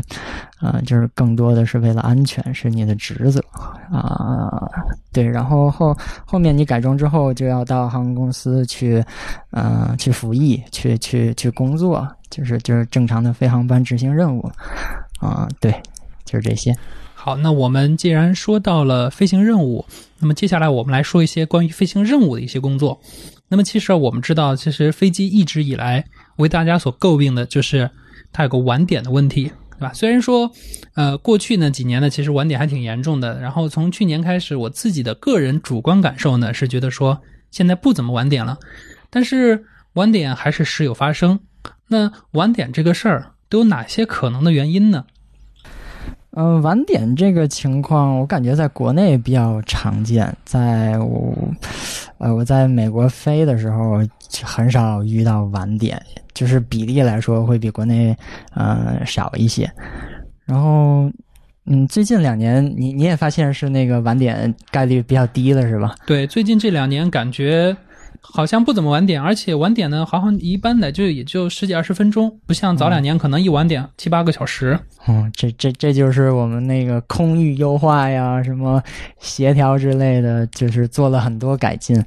[0.60, 3.42] 啊、就是更多的是为了安全，是你的职责
[3.90, 4.70] 啊、
[5.12, 5.92] 对，然后后
[6.24, 9.04] 后面你改装之后，就要到航空公司去，
[9.50, 14.48] 呃，去服役，去去去工作，就是就是正常的飞航班执行任务，
[15.18, 15.74] 啊、对，
[16.24, 16.72] 就是这些。
[17.12, 19.84] 好，那我们既然说到了飞行任务，
[20.20, 23.00] 那么接下来我们来说一些关于飞行任务的一些工作。
[23.48, 26.04] 那么其实我们知道，其实飞机一直以来
[26.36, 27.90] 为大家所诟病的就是
[28.32, 29.92] 它有个晚点的问题，对吧？
[29.92, 30.50] 虽然说，
[30.94, 33.40] 呃，过去呢几年呢，其实晚点还挺严重的。
[33.40, 38.58] 然后从去年开始，我自己的个人主观感受呢是觉得说现在不怎么晚点了，
[39.08, 41.40] 但是晚点还是时有发生。
[41.88, 45.06] 那晚点这个事儿都有哪些可能的原因呢？
[46.32, 50.32] 嗯，晚点这个情况，我感觉在国内比较常见。
[50.44, 51.34] 在我，
[52.18, 54.00] 呃，我在美国飞的时候，
[54.44, 56.00] 很少遇到晚点，
[56.34, 58.14] 就是比例来说会比国内
[58.54, 59.68] 呃少一些。
[60.44, 61.10] 然后，
[61.64, 65.94] 嗯，最近两年，你你也发现是那个晚点概率比较低了，是吧？
[66.06, 67.74] 对，最近这两年感觉
[68.20, 74.78] 好像不怎么晚点，而且晚点呢，好像一般的就也就十几二十分钟，不像早两年可能一晚点七八个小时。
[75.06, 78.82] 嗯，这这这就是我们那个空域优化呀，什么
[79.18, 82.02] 协调之类的，就是做了很多改进。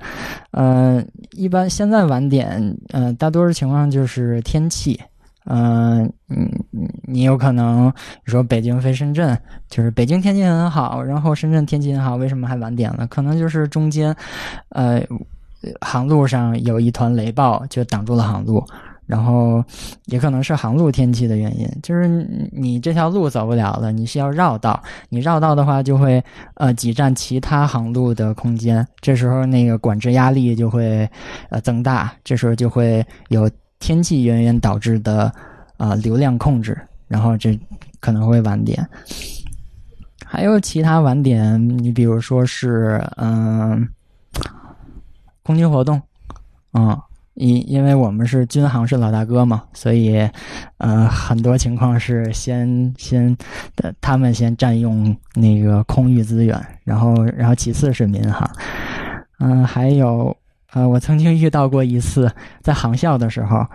[0.51, 4.99] 嗯、一般现在晚点，呃，大多数情况就是天气。
[5.45, 6.47] 嗯、嗯，
[7.07, 7.91] 你有可能
[8.25, 9.35] 说北京飞深圳，
[9.67, 13.07] 就是北京天气很好，然后深圳天气很好，为什么还晚点了？
[13.07, 14.15] 可能就是中间，
[14.69, 15.01] 呃，
[15.81, 18.63] 航路上有一团雷暴，就挡住了航路。
[19.07, 19.61] 然后
[20.05, 22.07] 也可能是航路天气的原因，就是
[22.53, 24.81] 你这条路走不了了，你需要绕道。
[25.09, 31.09] 你绕道的话，就会呃挤占其他航路的空间，这时候那个管制压力就会
[31.49, 35.29] 呃增大，这时候就会有天气原因导致的、
[35.75, 37.59] 呃流量控制，然后这
[37.99, 38.87] 可能会晚点。
[40.25, 43.85] 还有其他晚点，你比如说是嗯、
[45.43, 46.01] 空军活动，
[46.73, 46.99] 嗯。
[47.35, 50.29] 因因为我们是军航是老大哥嘛，所以，
[50.79, 53.35] 呃，很多情况是先先，
[54.01, 58.47] 他们先占用那个空域资源，然后然后其次是民航，
[59.39, 60.35] 嗯、还有，
[60.73, 62.29] 呃，我曾经遇到过一次
[62.61, 63.65] 在航校的时候，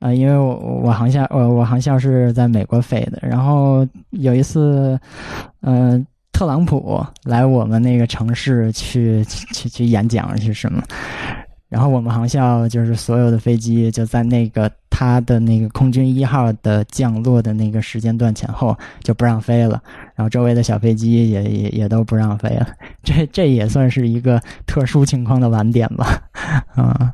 [0.00, 4.98] 呃，因为我我航校我我航校是在美国飞的，然后有一次，
[5.60, 6.04] 呃。
[6.44, 10.82] 特朗普来我们那个城市去去去演讲是什么？
[11.70, 19.82] 然后我们航校就是所有的飞机就在那个他的那个空军一号的降落的那个时间段前后就不让飞了，
[20.14, 22.68] 然后周围的小飞机也也也都不让飞了。
[23.02, 26.22] 这这也算是一个特殊情况的晚点吧，
[26.76, 27.10] 啊。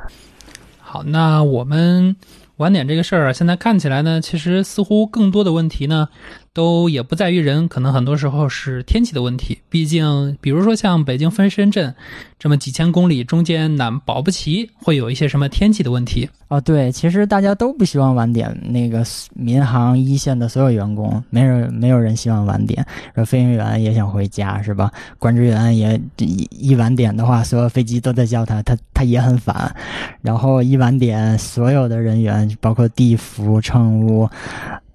[0.80, 2.16] 好，那我们
[2.56, 6.08] 晚点这个事儿啊，现在看起来呢，其实似乎更多的问题呢，
[6.56, 9.58] 都也不在于人，可能很多时候是天气的问题。
[9.68, 11.94] 毕竟，比如说像北京分深圳
[12.38, 16.30] 这么几千公里，中间难保不齐会有一些什么天气的问题。
[16.48, 18.58] 哦，对，其实大家都不希望晚点。
[18.70, 22.82] 那个民航一线的所有员工，没人没有人希望晚点。
[23.14, 24.90] 说飞行员也想回家，是吧？
[25.18, 29.74] 管制员也一晚点的话，所有飞机都在叫他，他 他也很烦。
[30.22, 34.26] 然后一晚点，所有的人员，包括地服、乘务，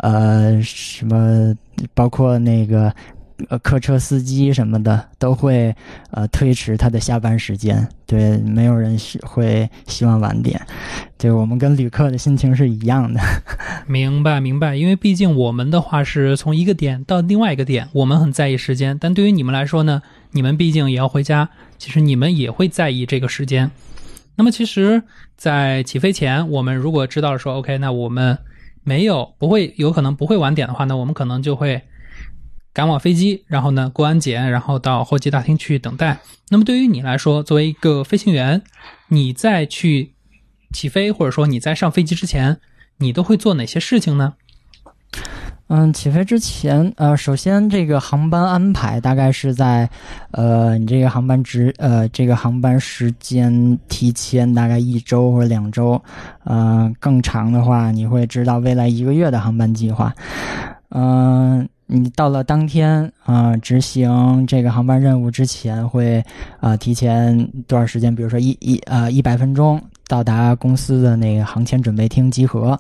[0.02, 1.56] 呃，什么，
[1.96, 2.94] 包括那个。
[3.50, 5.76] 呃，客车司机什么的都会
[6.12, 10.62] 呃推迟他的下班时间，对，没有人会希望晚点，
[11.18, 13.20] 对我们跟旅客的心情是一样的。
[13.90, 23.72] 明白明白，因为毕竟我们的话是从一个点到另外一个点，我们很在意时间，但对于你们来说呢，你们毕竟也要回家，其实你们也会在意这个时间。
[24.36, 25.02] 那么其实，
[25.36, 28.38] 在起飞前，我们如果知道说 OK，那我们
[28.84, 31.82] 没有不会有可能不会晚点的话，呢我们可能就会。
[32.74, 36.22] 赶往飞机，然后呢过安检，然后到候机大厅去等待。
[36.52, 38.62] 那么对于你来说，作为一个飞行员，
[39.10, 40.14] 你在去
[40.72, 42.62] 起飞，或者说你在上飞机之前，
[43.00, 44.36] 你都会做哪些事情呢？
[45.74, 49.90] 嗯，起飞之前，呃，首先这个航班安排大概是在，
[50.32, 56.02] 呃，你这个航班值，呃，这个航班时间提前大概一周或者两周，
[56.44, 60.14] 呃，更长的话，你会知道未来一个月的航班计划，
[60.90, 61.66] 嗯。
[61.94, 66.24] 你到了当天啊，执行这个航班任务之前，会
[66.62, 68.16] 啊提前多少时间？
[68.16, 69.78] 比如说一一呃一百分钟
[70.12, 72.78] 到达公司的那个航前准备厅集合，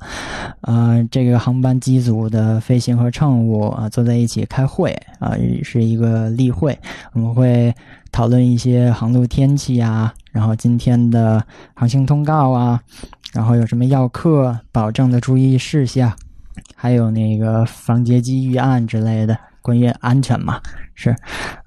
[0.63, 6.78] 呃，这个航班机组的飞行和乘务啊坐在一起开会啊，是一个例会，
[7.13, 7.74] 我们会
[8.12, 11.41] 讨论一些航路天气啊，然后今天的
[11.74, 12.78] 航行通告啊，
[13.32, 16.12] 然后有什么要客保证的注意事项。
[16.76, 20.60] 还有那个防劫机预案之类的，关于安全嘛，
[20.96, 21.15] 是，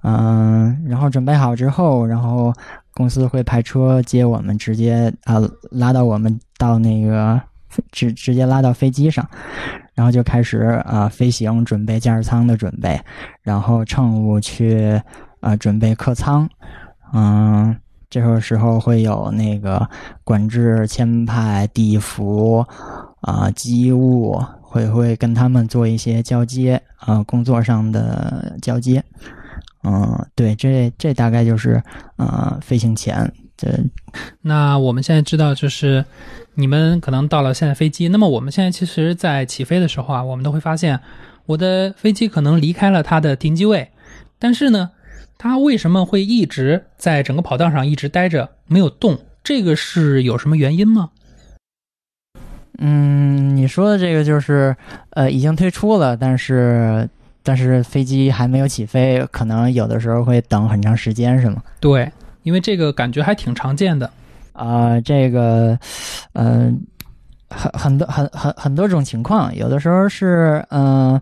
[0.02, 2.52] 嗯，然后准备好之后，然后
[2.94, 7.40] 公司会派车接我们，直接啊拉到我们到那个
[7.92, 9.28] 直直接拉到飞机上，
[9.94, 13.00] 然后就开始啊飞行准备驾驶舱的准备，
[13.42, 15.00] 然后乘务去
[15.40, 16.48] 啊准备客舱，
[17.12, 17.76] 嗯，
[18.08, 19.88] 这个时候会有那个
[20.22, 22.64] 管制签派地服
[23.20, 24.40] 啊机务。
[24.74, 29.00] 会会跟他们做一些交接啊，工作上的交接，
[29.84, 31.82] 嗯，对，这这大概就是
[32.16, 33.68] 呃，飞行前这。
[34.40, 36.04] 那我们现在知道，就是
[36.54, 40.98] 你们可能到了现在飞机，那么我们现在其实，在起飞的时候啊，我们都会发现，
[41.46, 43.90] 我的飞机可能离开了它的停机位，
[44.38, 44.90] 但是呢，
[45.36, 49.18] 它为什么会一直在整个跑道上一直待着没有动？
[49.42, 51.10] 这个是有什么原因吗？
[52.78, 54.74] 嗯，你说的这个就是，
[55.10, 57.08] 呃，已经推出了，但是
[57.44, 61.62] 但是飞机还没有起飞，可能有的时候会等很长时间，是吗？
[61.78, 62.10] 对，
[62.42, 64.10] 因为这个感觉还挺常见的。
[64.52, 65.78] 啊，这个，
[66.32, 66.80] 嗯，
[67.48, 71.20] 很很多很很很多种情况，有的时候是，嗯，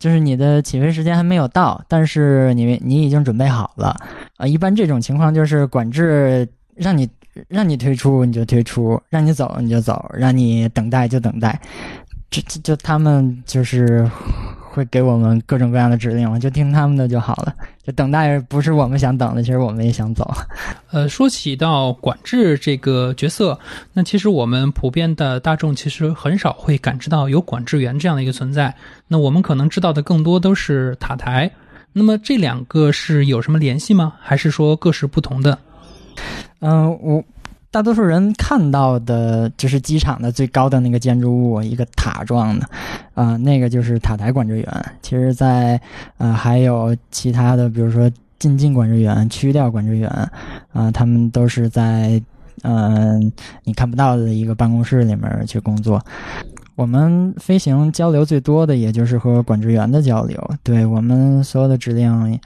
[0.00, 3.96] 就是你的起飞时间还没有到，但是你你已经准备好了。
[4.38, 7.08] 啊，一般这种情况就是管制让你。
[7.46, 11.56] 让你退出你就退出，让你走你就走，让你等待就等待，
[12.30, 14.10] 就就就他们就是
[14.78, 17.52] 会给我们各种各样的指令，就听他们的就好了。
[17.84, 20.32] 就等待不是我们想等的，其实我们也想走。
[20.92, 23.58] 呃，说起到管制这个角色，
[23.92, 28.72] 那其实我们普遍的大众其实很少会感知到有管制员这样的一个存在。
[29.08, 31.50] 那我们可能知道的更多都是塔台。
[31.92, 34.12] 那么这两个是有什么联系吗？
[34.20, 35.58] 还是说各是不同的？
[36.60, 37.24] 嗯，我
[37.70, 42.66] 大多数人看到的就是机场的最高的那个建筑物，一个塔状的，
[43.12, 44.84] 啊，那个就是塔台管制员。
[45.02, 45.78] 其实，在
[46.16, 50.08] 呃还有其他的，比如说进境管制员、区调管制员，
[50.72, 52.20] 啊，他们都是在
[52.62, 53.30] 嗯
[53.64, 56.02] 你看不到的一个办公室里面去工作。
[56.74, 60.50] 我们飞行交流最多的，也就是和管制员的交流。
[60.62, 62.40] 对我们所有的指令。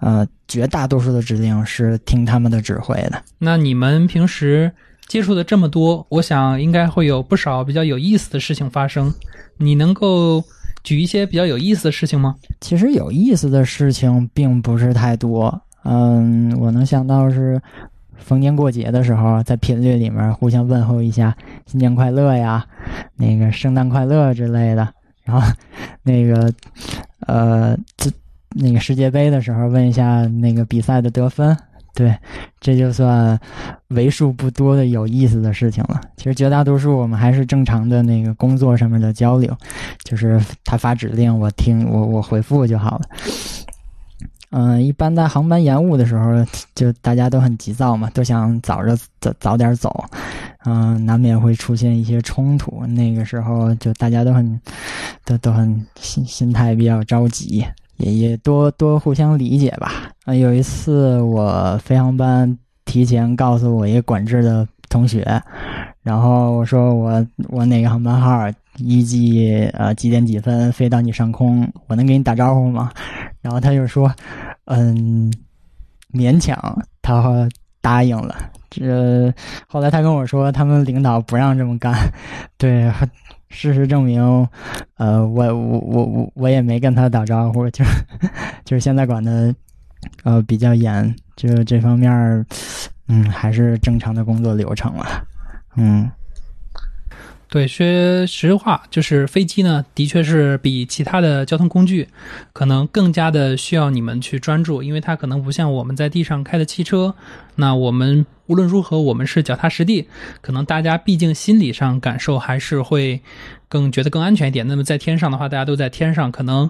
[0.00, 3.22] 呃，绝大多数的指令是听他们的指挥的。
[3.38, 4.70] 那你们平时
[5.06, 9.12] 接触的这么多，我想应该会有不少比较有意思的事情发生。
[9.56, 10.42] 你能够
[10.84, 12.36] 举一些比较有意思的事情吗？
[12.60, 15.60] 其实有意思的事情并不是太多。
[15.84, 17.60] 嗯，我能想到是
[18.16, 22.64] 逢年过节的时候，在频率里面互相问候一下新年快乐呀，
[23.16, 24.88] 那个圣诞快乐之类的。
[25.24, 25.46] 然后
[26.02, 26.52] 那个
[27.26, 28.10] 呃，这
[28.50, 31.56] 那个世界杯的时候问一下那个比赛的得分。
[31.94, 32.16] 对，
[32.60, 33.36] 这就算
[33.88, 36.00] 为数不多的有意思的事情了。
[36.16, 39.56] 其实绝大多数我们还是正常的那个工作上面的交流，
[40.04, 43.04] 就是他发指令，我听我我回复就好了。
[44.50, 50.04] 嗯，一般在航班延误的时候，就大家都很急躁嘛，都想早着早早点走，
[50.66, 52.86] 嗯，难免会出现一些冲突。
[52.86, 54.60] 那个时候就大家都很
[55.24, 57.66] 都都很心心态比较着急。
[57.98, 60.10] 也也多多互相理解吧。
[60.24, 65.22] 啊，有一次我飞航班提前告诉我一个管制的同学，
[66.02, 72.90] 然后我说我我哪个航班号预计呃几点几分飞到你上空，我能给你打招呼吗？
[73.40, 74.12] 然后他就说，
[74.64, 75.32] 嗯，
[76.12, 76.56] 勉强
[77.02, 77.48] 他
[77.80, 78.34] 答应了。
[78.70, 79.32] 这
[79.66, 81.94] 后来他跟我说，他们领导不让这么干，
[82.56, 82.92] 对。
[83.48, 84.22] 事实证明，
[84.96, 87.84] 呃，我我我我也没跟他打招呼，就
[88.64, 89.54] 就是现在管的，
[90.24, 92.46] 呃，比较严，就是这方面，
[93.08, 95.06] 嗯，还是正常的工作流程了，
[95.76, 96.10] 嗯。
[97.50, 102.06] 对，说实话，就是飞机呢，的确是比其他的交通工具，
[102.52, 107.14] 可能更加的需要你们去专注，因为它可能不像我们在地上开的汽车，
[107.54, 110.06] 那我们无论如何，我们是脚踏实地，
[110.42, 113.22] 可能大家毕竟心理上感受还是会
[113.66, 114.68] 更觉得更安全一点。
[114.68, 116.68] 那么在天上的话，大家都在天上，可能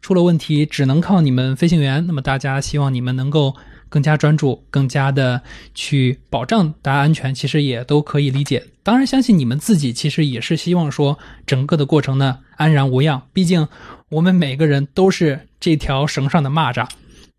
[0.00, 2.06] 出了问题，只能靠你们飞行员。
[2.06, 3.56] 那么大家希望你们能够。
[3.90, 5.42] 更加专注，更加的
[5.74, 8.64] 去保障大家安全，其实也都可以理解。
[8.82, 13.20] 当然，相信你们自己其实也是希望说整个的过程呢安然无恙。
[13.34, 13.68] 毕竟
[14.08, 16.88] 我们每个人都是这条绳上的蚂蚱。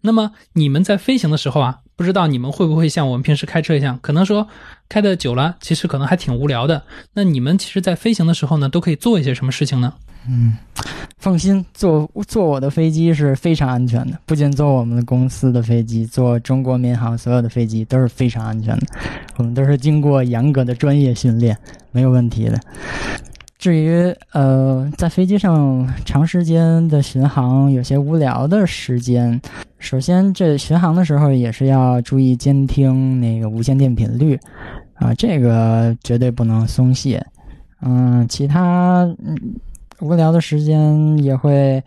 [0.02, 4.48] 那么你们在飞行的时候啊，不知道你们会不会像我们平时开车一样，可能说
[4.90, 6.84] 开的久了，其实可能还挺无聊的。
[7.14, 9.94] 那你们其实，在飞行的时候呢，都可以做一些什么事情呢？
[10.28, 10.56] 嗯，
[11.18, 14.20] 放心，坐坐我的飞机是非常安全的。
[14.26, 18.86] 不仅坐我们的公司的飞机，坐中国民航所有的飞机都是非常安全的。
[19.38, 21.58] 我们都是经过严格的专业训练，
[21.92, 22.60] 没有问题的。
[23.58, 29.40] 至于呃，在飞机上长时间的巡航，有些无聊的时间，
[29.80, 34.40] 首先这巡航的时候也是要注意监听那个无线电频率
[34.96, 37.26] 啊，这个绝对不能松懈。
[37.82, 39.36] 嗯，其他嗯。
[40.02, 41.82] 无聊的时间也会，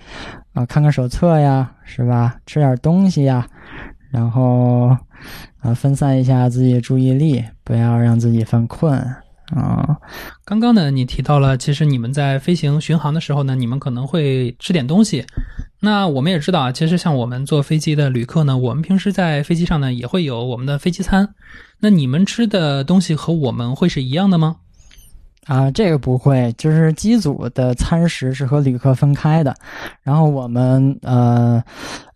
[0.53, 2.37] 啊，看看手册呀，是吧？
[2.46, 3.46] 吃点东西呀，
[4.11, 4.96] 然后，
[5.61, 8.96] 啊，分散一下自己的注意力，不要让自己犯困
[9.53, 9.98] 啊。
[10.44, 15.27] 刚刚呢，你提到了，其实你们在飞行巡航的时候呢，你们可能会吃点东西。
[15.81, 21.35] 那我们也知道啊，其实像我们坐飞机的旅客呢，我们平时在飞机上呢也会有我们的飞机餐。
[21.81, 24.57] 那你们吃的东西和我们会是一样的吗？
[25.47, 29.55] 啊，这个不会，就是机组的餐食是和旅客分开的，
[30.03, 31.63] 然后我们呃，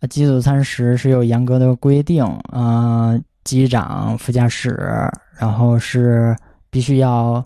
[0.08, 4.78] 机组餐食是有严格的规定，呃，机长、副驾驶，
[5.38, 6.36] 然后是
[6.70, 7.44] 必须要。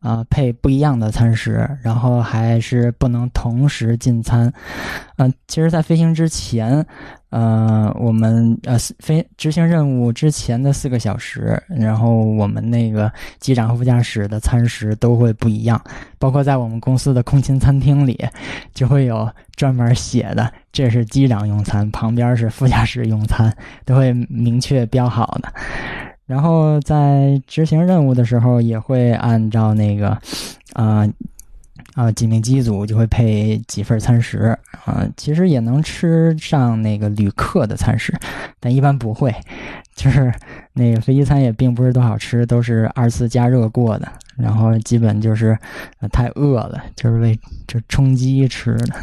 [0.00, 4.52] 啊，配不一样的餐食，然后还是不能同时进餐。
[5.16, 6.86] 嗯，其实，在飞行之前，
[7.36, 15.78] 呃，我们呃飞执行任务之前的四个小时，然后我们那个机长和副驾驶的餐食都会不一样，
[16.18, 18.18] 包括在我们公司的空勤餐厅里，
[18.72, 25.52] 就会有专门写的，这是机长用餐，旁边是副驾驶用餐，都会明确标好的。
[26.24, 30.18] 然后在执行任务的时候，也会按照那个，
[30.72, 31.06] 啊
[31.96, 35.04] 啊，几名机组就会配几份餐食啊。
[35.16, 38.14] 其实也能吃上那个旅客的餐食，
[38.60, 39.34] 但一般不会，
[39.94, 40.32] 就是
[40.74, 44.06] 那个飞机餐也并不是多好吃，都是二次加热过的。
[44.36, 45.58] 然后基本就是
[46.12, 47.34] 太饿了，就是为
[47.66, 48.94] 就充饥吃的。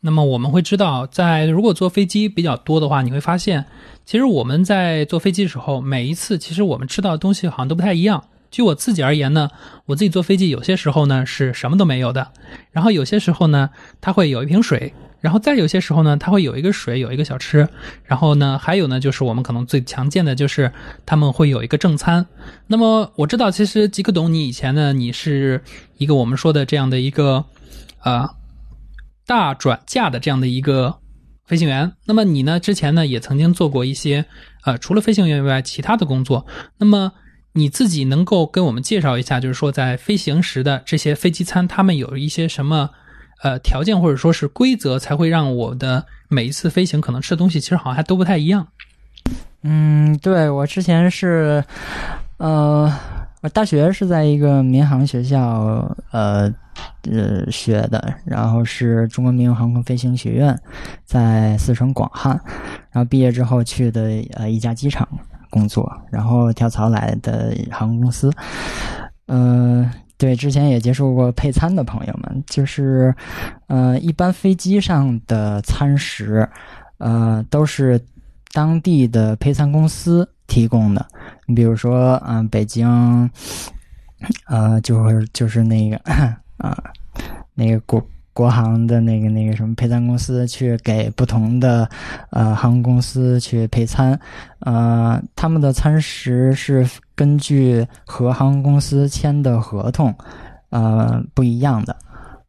[0.00, 3.64] 那么我们会知道，在如果坐飞机比较多的话，你会发现。
[4.04, 8.24] 其实我们在坐飞机的时候，每一次其实我们吃到的东西好像都不太一样。
[8.52, 9.48] 据我自己而言呢，
[9.86, 12.30] 我自己坐飞机有些时候呢是什么都没有的，
[12.70, 17.66] 然后有些时候呢它会有一瓶水，然后再有些时候呢它会有一个水，有一个小吃，
[18.04, 20.70] 然后呢还有呢就是我们可能最常见的就是
[21.04, 22.24] 他们会有一个正餐。
[22.68, 25.64] 那么我知道，其实吉克董，你以前呢你是
[25.96, 27.44] 一个我们说的这样的一个
[27.98, 28.30] 啊
[29.26, 30.98] 大转嫁的这样的一个。
[31.44, 32.60] 飞行员，那么你呢？
[32.60, 34.24] 之前呢也曾经做过一些，
[34.64, 36.46] 呃，除了飞行员以外其他的工作。
[36.78, 37.12] 那么
[37.54, 42.90] 你自己能够跟我们介绍一下，就是说在飞行时的这些飞机餐，他们有一些什么
[43.42, 48.66] 呃条件或者说是规则，才会让我的每一次飞行可能吃的东西其实好像还都不太一样。
[49.62, 51.62] 嗯，对我之前是，
[52.38, 52.92] 呃，
[53.42, 56.52] 我大学是在一个民航学校，呃，
[57.10, 60.58] 呃学的，然后是中国民用航空飞行学院，
[61.04, 62.40] 在四川广汉，
[62.90, 65.08] 然后毕业之后去的呃一家机场
[65.52, 68.32] 工作，然后跳槽来的航空公司，
[69.26, 73.14] 呃，对，之前也接触过配餐的朋友们，就是，
[73.66, 76.48] 呃，一般飞机上的餐食，
[76.96, 78.00] 呃，都是
[78.52, 81.06] 当地的配餐公司提供的。
[81.46, 83.30] 你比如说，嗯、北京，
[84.46, 85.96] 呃，就是就是那个
[86.56, 86.82] 啊、
[87.54, 88.02] 那个国
[88.34, 91.88] 国航的那个那个什么配餐公司去给不同的
[92.30, 94.18] 呃航空公司去配餐，
[94.60, 100.14] 呃，他们的餐食是根据和航空公司签的合同，
[100.70, 101.94] 呃，不一样的，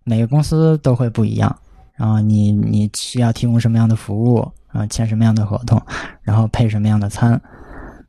[0.04, 1.54] 每个公司都会不一样。
[1.96, 4.40] 然后你你需要提供什么样的服务
[4.72, 5.80] 啊、签什么样的合同，
[6.22, 7.40] 然后配什么样的餐。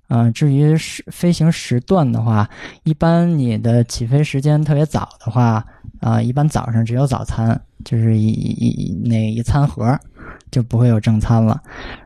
[0.09, 2.49] 嗯、至于时飞行时段的话，
[2.85, 5.65] 一般你的起飞时间特别早的话，
[6.01, 9.99] 啊、一般早上只有早餐，就是一一一那一餐盒，
[10.51, 11.61] 就不会有正餐了。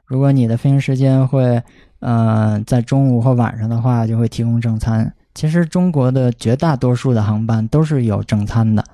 [0.07, 1.63] 如果你的飞行时间会，
[2.01, 5.13] 呃，在中午或晚上的话，就会提供正餐。
[5.35, 8.85] 其实中国的绝大多数的航班都是有正餐的，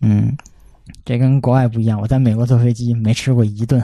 [0.00, 0.36] 嗯，
[1.04, 2.00] 这跟国外不一样。
[2.00, 3.80] 我在美国坐飞机没吃过一顿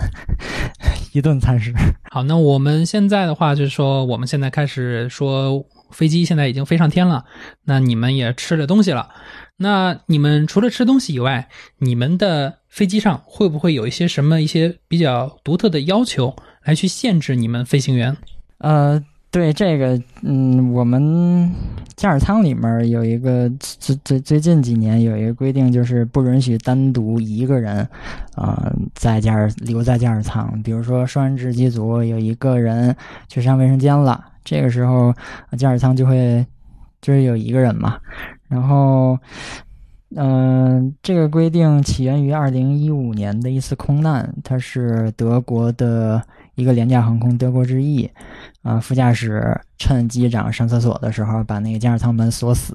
[1.15, 1.73] 一顿餐食。
[2.11, 7.25] 好，那我们现在的话就是说，我们现在开始说飞机现在已经飞上天了，
[7.65, 9.09] 那你们也吃了东西了。
[9.57, 11.49] 那你们除了吃东西以外，
[11.79, 16.35] 你们的飞机上会不会有一些什么一些比较独特的要求
[16.65, 18.17] 来去限制你们飞行员？
[18.59, 19.01] 呃，
[19.35, 21.51] 对这个，嗯，我们
[21.97, 27.79] 驾驶舱里面有一个最最最近几年有一个规定，就是不允许单独一个人，
[28.37, 30.63] 呃，在驾驶留在驾驶舱。
[30.63, 32.95] 比如说双人制机组有一个人
[33.27, 35.13] 去上卫生间了，这个时候
[35.59, 36.47] 驾驶舱就会
[37.01, 37.99] 就是有一个人嘛，
[38.47, 39.19] 然后。
[40.17, 46.23] 嗯、这个规定起源于二零一五年的一次空难，它是德国的
[46.55, 48.09] 一个廉价航空德国之翼，
[48.65, 52.75] 啊、副驾驶趁机长上厕所的时候，把那个驾驶舱门锁死，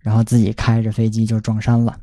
[0.00, 1.96] 然后自己开着飞机就撞山了。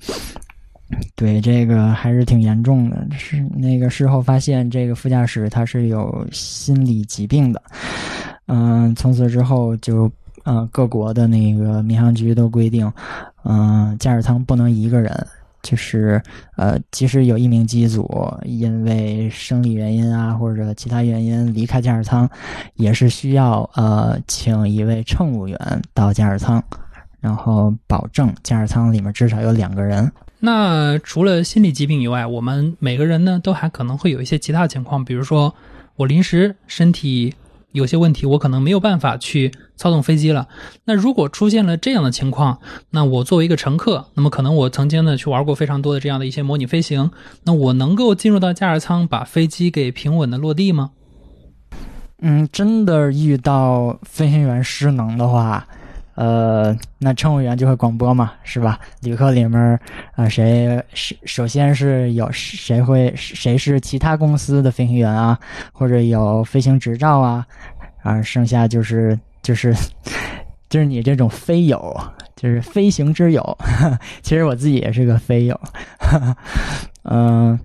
[1.17, 3.05] 对，这个还是挺严重的。
[3.11, 7.61] 是那个事后发现，这个副驾驶他是有心理疾病的。
[8.45, 10.09] 嗯、从此之后就，
[10.45, 12.89] 呃，各国的那个民航局都规定，
[13.43, 15.27] 嗯、驾驶舱不能一个人。
[15.69, 16.21] 就是
[16.55, 18.09] 呃，即使有一名机组
[18.45, 22.29] 因为生理原因啊或者其他原因离开驾驶舱，
[22.75, 26.63] 也是需要呃请一位乘务员到驾驶舱，
[27.19, 30.09] 然后保证驾驶舱里面至少有两个人。
[30.39, 35.53] 那除了心理疾病以外，我们每个人呢都还可能会有一些其他情况，比如说
[35.97, 37.33] 我临时身体
[37.71, 40.47] 有些问题，我可能没有办法去操纵飞机了。
[40.85, 42.59] 那如果出现了这样的情况，
[42.91, 47.11] 那我作为一个乘客，那么可能我曾经呢去玩过非常多的这样的一些模拟飞行，
[47.43, 50.91] 那我能够进入到驾驶舱把飞机给平稳的落地吗？
[52.19, 55.67] 嗯，真的遇到飞行员失能的话，
[56.17, 58.79] 呃，那乘务员就会广播嘛，是吧？
[59.01, 59.79] 旅客里面
[60.15, 65.37] 啊、谁是首先是有谁会谁是其他公司的飞行员啊，
[65.71, 67.45] 或者有飞行执照啊，
[68.01, 69.71] 啊，剩下就是就是
[70.69, 71.95] 就是你这种飞友，
[72.35, 73.57] 就是飞行之友。
[74.23, 75.61] 其实我自己也是个飞友，
[77.05, 77.59] 嗯、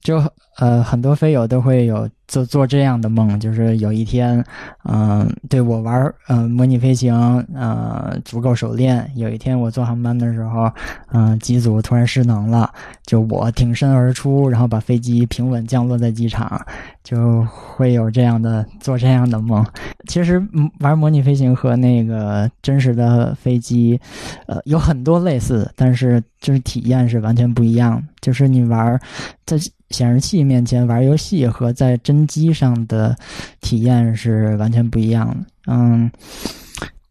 [0.00, 0.16] 就
[0.56, 4.42] 呃很多飞友都会有做做这样的梦，就是有一天，
[4.84, 7.12] 嗯、对我玩嗯、模拟飞行
[7.52, 10.70] 呃足够熟练，有一天我坐航班的时候，
[11.12, 12.72] 嗯、机组突然失能了，
[13.04, 16.64] 就我挺身而出，然后把飞机平稳降落在机场，
[17.02, 19.66] 就会有这样的做这样的梦。
[20.06, 20.40] 其实
[20.78, 24.00] 玩模拟飞行和那个真实的飞机，
[24.46, 28.00] 呃，有很多类似，但是就是体验是完全不一样。
[28.20, 29.00] 就是你玩
[29.44, 29.56] 在
[29.90, 33.16] 显示器面前玩游戏和在真机上的
[33.60, 35.46] 体验是完全不一样的。
[35.66, 36.10] 嗯，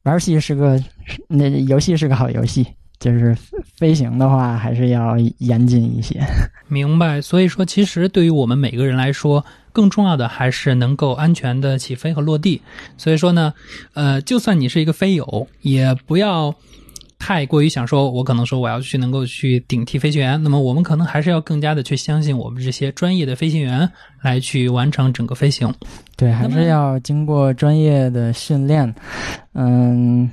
[0.03, 0.82] 玩游戏是个
[1.27, 2.65] 那游戏是个好游戏，
[2.99, 3.38] 就是
[3.77, 6.21] 飞行的话还是要严谨一些。
[6.67, 7.21] 明白。
[7.21, 12.61] 所以说，其实对于我们每个人来说，更重要的还是能够安全的起飞和落地。
[12.97, 13.53] 所以说呢，
[13.93, 16.53] 呃，就算你是一个飞友，也不要
[17.20, 20.41] 太过于想说，我可能说我要去能够去顶替飞行员。
[20.41, 23.88] 那么我们可能还是要更加的去相信我们这些专业的飞行员
[24.22, 25.72] 来去完成整个飞行。
[26.15, 28.91] 对，还是要经过专业的训练。
[29.53, 30.28] 嗯，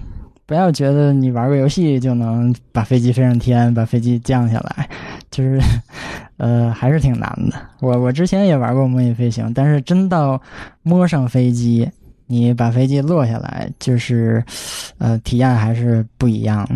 [0.47, 4.89] 不要觉得你玩个游戏就能把飞机飞上天，把飞机降下来，
[5.31, 5.61] 就是，
[6.39, 7.61] 呃，还是挺难的。
[7.81, 10.41] 我我之前也玩过模拟飞行，但是真到
[10.83, 11.89] 摸上飞机，
[12.27, 14.45] 你把飞机落下来，就是
[14.99, 16.75] 呃体验还是不一样的。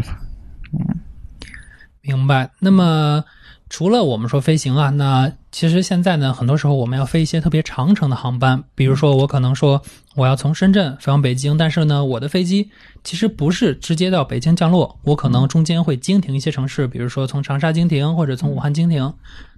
[2.02, 2.50] 明白。
[2.58, 3.22] 那么
[3.68, 9.80] 除了我们说飞行啊，那其实现在呢，很多时候我们要飞一些特别长程的航班，比如说我可能说
[10.16, 12.68] 我要从深圳飞往北京，但是呢，我的飞机
[13.04, 19.12] 其实不是直接到北京降落，我可能中间会经停一些城市，比如说从长沙经停或者从武汉经停。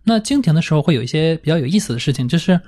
[0.05, 2.61] 那经停的时候会有一些比较有意思的事情，就是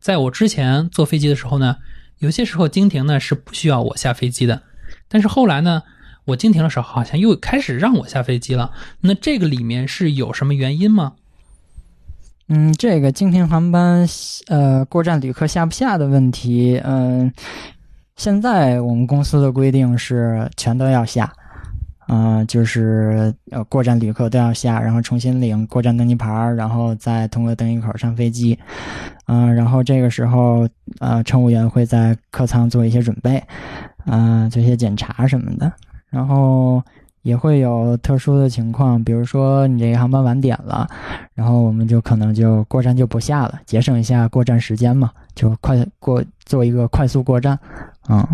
[0.00, 1.76] 在我之前坐飞机的时候呢，
[2.20, 4.62] 有些时候经停呢是不需要我下飞机的，
[5.08, 5.82] 但是后来呢。
[6.26, 8.70] 我经停的时候，好像又开始让我下飞机了。
[9.00, 11.14] 那这个里面是有什么原因吗？
[12.46, 14.06] 嗯，这个经停航班，
[14.46, 17.32] 呃，过站旅客下不下的问题，嗯，
[18.16, 21.32] 现在我们公司的规定是全都要下，
[22.10, 28.58] 啊，就是呃，过站旅客都要下，然后重新领过站登机牌，然后再通过登机口上飞机，
[29.28, 33.40] 嗯，然后这个时候，呃，乘务员会在客舱做一些准备，
[34.06, 35.72] 啊，做一些检查什么的。
[36.08, 36.82] 然后
[37.22, 40.88] 也会有特殊的情况，比如说你这个航班晚点了，
[41.32, 47.56] 然后我们就可能就过站就不下了，节省一下过站时间嘛，就快过做一个快速过站，
[48.08, 48.26] 嗯，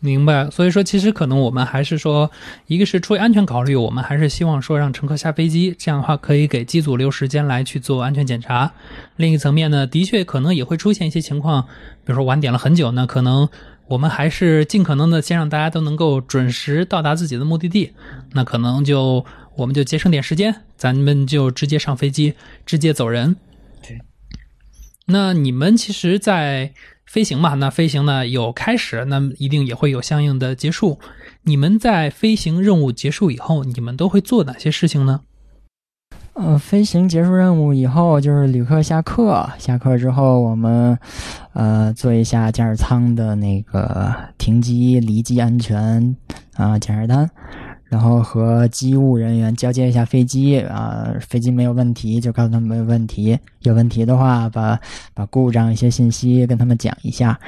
[0.00, 0.50] 明白。
[0.50, 2.30] 所以说，其实可能我们还是说，
[2.66, 8.72] 一个是出于安全考虑，我们还是希望说让乘客下飞机，这样的话可以给机组留时间来去做安全检查。
[9.16, 11.62] 另一层面呢，的确可能也会出现一些情况，
[12.04, 13.48] 比如说晚点了很久呢，可能。
[13.88, 17.92] 我们还是尽可能的先让大家都能够准时到达自己的目的地，
[18.32, 19.24] 那可能就
[19.54, 22.34] 我们就节省点时间，咱们就直接上飞机，
[22.66, 23.36] 直接走人。
[23.86, 24.00] 对。
[25.06, 26.72] 那你们其实，在
[27.06, 30.98] 飞行嘛，那飞行呢有开始，那一定也会有相应的结束。
[31.44, 35.20] 你们在飞行任务结束以后，你们都会做哪些事情呢？
[36.34, 39.48] 呃，飞行结束任务以后，就是旅客下课。
[39.58, 40.98] 下课之后，我们
[41.54, 46.14] 呃做一下驾驶舱的那个停机离机安全
[46.56, 47.30] 啊检查单，
[47.88, 54.78] 然后和机务人员交接一下飞机啊，飞机没有问题就告诉他们没有问题，有问题的话把
[55.14, 57.38] 把故障一些信息跟他们讲一下，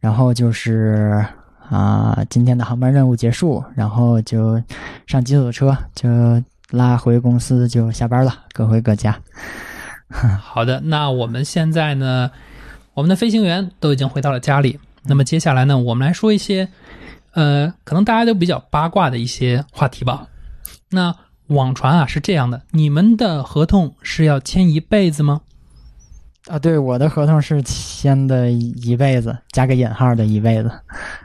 [0.00, 1.24] 然后就是
[1.68, 4.62] 啊今天的航班任务结束，然后就
[5.06, 6.08] 上机组车就。
[6.72, 9.14] 拉回公司就下班了，各回各家。
[10.40, 12.30] 好的，那我们现在呢，
[12.94, 14.80] 我们的飞行员都已经回到了家里。
[15.02, 16.66] 那么接下来呢，我们来说一些，
[17.32, 20.28] 呃，可能大家都比较八卦的一些话题吧。
[20.90, 21.14] 那
[21.48, 25.42] 网传啊是这样的，你们的合同是要签一辈子吗？
[26.48, 30.72] 啊，对，我的合同是签的一辈子，加个引号的一辈子。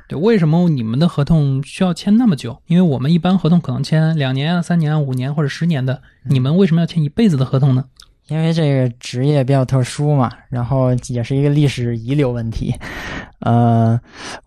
[0.07, 2.61] 对，为什么你们的合同需要签那么久？
[2.67, 7.85] 因为我们一般合同可能签两年啊、三年啊、五年或者十年的，你们为什么要签一辈子的合同呢？
[8.27, 12.73] 因为这个职业比较特殊嘛，然后也是一个历史遗留问题。
[13.39, 13.99] 呃，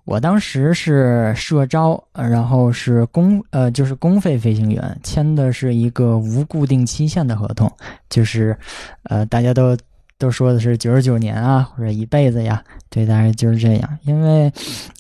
[0.04, 7.70] 我当时是社招，然后是公呃，就是公费飞行员，签的是一个无固定期限的合同，
[8.08, 8.56] 就是
[9.04, 9.76] 呃，大家都。
[10.20, 13.98] 都说的是九十九年啊，或者一辈子呀，对，大概就是这样。
[14.02, 14.52] 因为，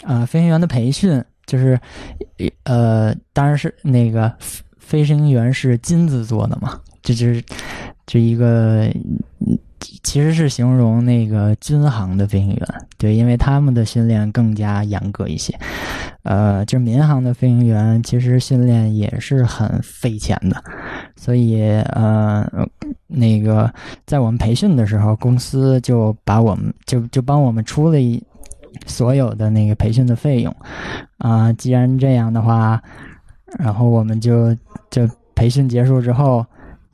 [0.02, 1.78] 啊，飞行员的培训就是，
[2.64, 4.34] 呃，当然是那个
[4.78, 7.44] 飞行员是金子做的嘛，这就是，
[8.10, 8.90] 是一个。
[10.02, 12.66] 其实是形容那个军航的飞行员，
[12.98, 15.54] 对，因为他们的训练更加严格一些。
[16.22, 20.62] 呃，就是民航的飞行员，其实训练也是很费钱的。
[21.16, 22.46] 所以，呃，
[23.06, 23.72] 那个
[24.06, 28.22] 在我们培训的时候，公司就把我们就就帮我们出了一
[28.86, 30.54] 所有的那个培训的费用。
[31.18, 32.82] 啊，既然这样的话，
[33.58, 34.54] 然后我们就
[34.90, 36.44] 就培训结束之后，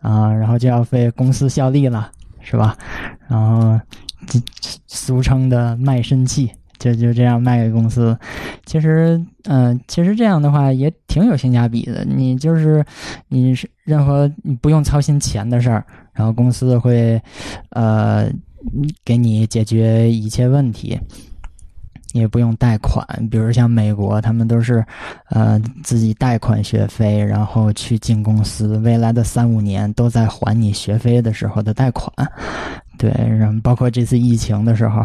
[0.07, 2.13] 啊，然后就要为公司效力了。
[2.49, 2.79] 是吧？
[3.27, 3.77] 然后，
[4.87, 6.49] 俗称的卖身契，
[6.79, 8.17] 就就这样卖给公司。
[8.65, 12.05] 其实，嗯，其实这样的话也挺有性价比的。
[12.05, 12.85] 你就是，
[13.27, 17.21] 你是任何你不用操心钱的事儿，然后公司会，
[17.71, 18.31] 呃，
[19.05, 20.97] 给你解决一切问题。
[22.17, 24.85] 也不用贷款，比如像美国，他们都是，
[25.31, 32.11] 呃，自己贷款学费，然后去进公司，未来的三五年都在还你学费的时候的贷款。
[32.99, 35.05] 对，然后包括这次疫情的时候，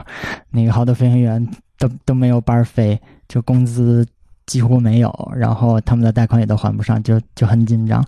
[0.49, 1.45] 那个好多飞行员
[1.77, 4.05] 都都没有班飞，就工资
[4.45, 8.03] 几乎没有，然后他们的贷款也都还不上，就就很紧张。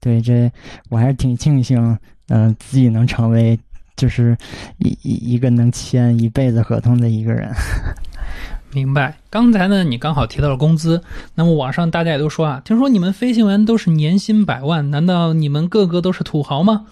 [0.00, 0.50] 对，这
[0.90, 1.96] 我还是挺庆幸，
[2.28, 3.58] 嗯，自己能成为
[3.96, 4.36] 就是
[4.78, 7.50] 一一一个能签一辈子合同的一个人。
[8.74, 9.14] 明白。
[9.28, 11.02] 刚才呢，你刚好提到了工资。
[11.34, 16.86] 那么网上大家也都说啊，听说你们飞行员都是年薪百万，难道你们个个都是土豪吗？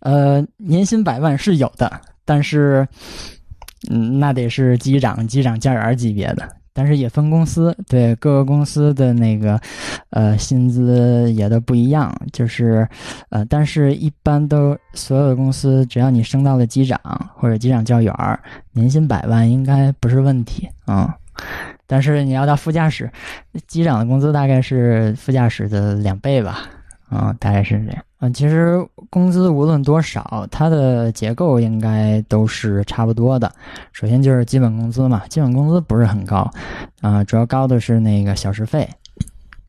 [0.00, 2.86] 呃，年薪百万是有的，但是
[3.90, 6.46] 嗯，那得是机长、机长教员级别的。
[6.76, 9.58] 但是也分公司，对各个公司的那个，
[10.10, 12.14] 呃，薪资也都不一样。
[12.34, 12.86] 就是，
[13.30, 17.00] 呃，但是一般都所有的公司，只要你升到了机长
[17.34, 18.14] 或者机长教员，
[18.72, 21.16] 年薪百万应该不是问题啊。
[21.86, 23.10] 但是你要到副驾驶，
[23.66, 26.68] 机长的工资大概是副驾驶的两倍吧。
[27.08, 28.05] 啊，大概是这样。
[28.18, 33.52] 嗯，其实工资无论多少，它的结构应该都是差不多的。
[33.92, 36.50] 首先就是基本工资嘛，基本工资不是很高，
[37.02, 38.88] 啊，主要高的是那个小时费，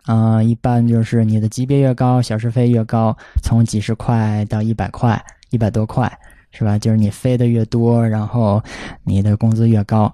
[0.06, 6.10] 啊，一般就是你的级别越高，小时费越高，从几十块到一百块，一百多块，
[6.52, 6.80] 是吧？
[6.80, 8.64] 就是你飞的越多，然后
[9.04, 10.14] 你的工资越高。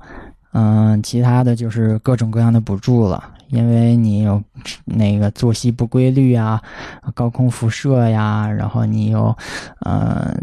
[0.53, 3.23] 嗯，其他的就是各种各样的补助了。
[3.53, 4.41] 因为你有
[4.83, 6.59] 那个作息不规律啊，
[7.13, 9.37] 高空辐射呀，然后你有，
[9.81, 10.35] 呃，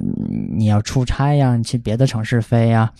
[0.56, 2.92] 你要出差呀，你去别的城市飞呀，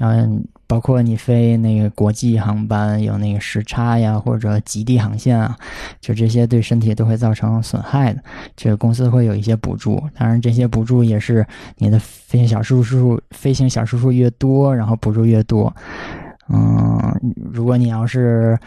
[0.00, 5.56] 嗯，包括你飞那个国际航班有那个时差呀，或者极地航线啊，
[6.02, 8.22] 就这些对身体都会造成损害的，
[8.54, 10.02] 这个公司会有一些补助。
[10.18, 11.46] 当然，这些补助也是
[11.78, 15.74] 你的飞行小时数飞行小时数越多，然后补助越多。
[16.50, 17.20] 嗯，
[17.52, 18.58] 如果你要是，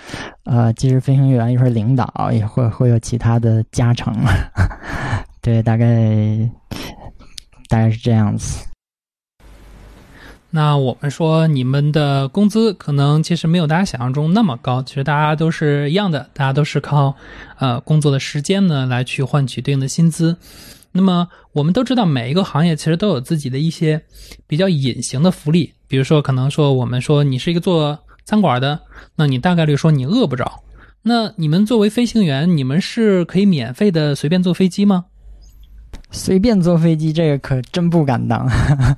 [0.43, 4.13] 呃，技师飞行员，又是领导也会会有其他的加成，
[5.41, 6.49] 对，大概
[7.67, 8.65] 大概是这样子。
[10.53, 17.15] 那我们说，你们的工资可能其实没有大家想象中那么高，其实大家都是一样的，大家都是靠
[17.57, 20.35] 呃工作的时间呢来去换取对应的薪资。
[20.93, 24.03] 那么我们都知道，每一个行业其实都有自己的一些
[24.47, 28.81] 比较隐形的福利，比如说，可能说我们说你是一个做餐馆的，
[29.15, 30.63] 那你大概率说你饿不着。
[31.03, 35.05] 那你们作为飞行员，你们是可以免费的随便坐飞机吗？
[36.11, 38.45] 随便坐飞机，这个可真不敢当。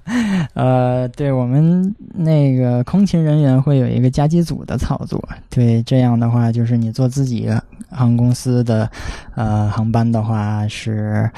[0.56, 5.24] 呃，对我们那个空勤人员会有一个加机组的操作。
[5.50, 7.48] 对，这样的话，就是你坐自己
[7.90, 8.90] 航空公司的
[9.36, 11.30] 呃航班的话是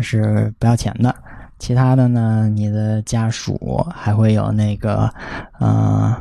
[0.00, 1.14] 是不要钱的。
[1.58, 5.10] 其他的呢，你的家属还会有那个
[5.58, 6.16] 呃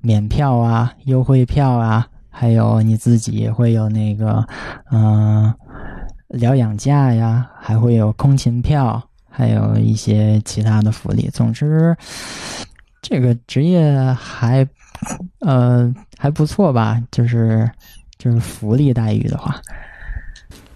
[0.00, 4.46] 免票啊、优惠票啊，还有你自己会有那个
[4.92, 5.52] 嗯。
[6.34, 11.28] 疗养假呀，还会有空勤票，还有一些其他的福利。
[11.32, 11.96] 总之，
[13.00, 14.66] 这个职业还，
[15.40, 17.02] 呃，还不错吧？
[17.10, 17.70] 就是
[18.18, 19.60] 就是福利待遇的话，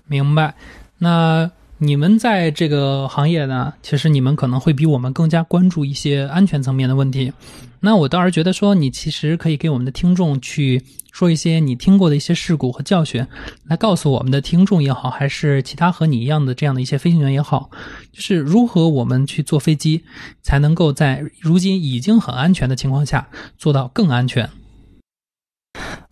[0.07, 0.55] 明白。
[0.99, 7.33] 那你们在这个行业呢，其实你们可能会比我们更加关注一些安全层面的问题。
[7.81, 10.85] 那我倒是觉得说，你其实可以给我们的听众去。
[11.11, 13.27] 说一些你听过的一些事故和教训，
[13.65, 17.71] 来告诉我们的听众也好，还是其他和你一样的这样的一些飞行员也好，
[18.13, 20.05] 就是如何我们去坐飞机，
[20.43, 24.49] 才能够在如今已经很安全的情况下做到更安全。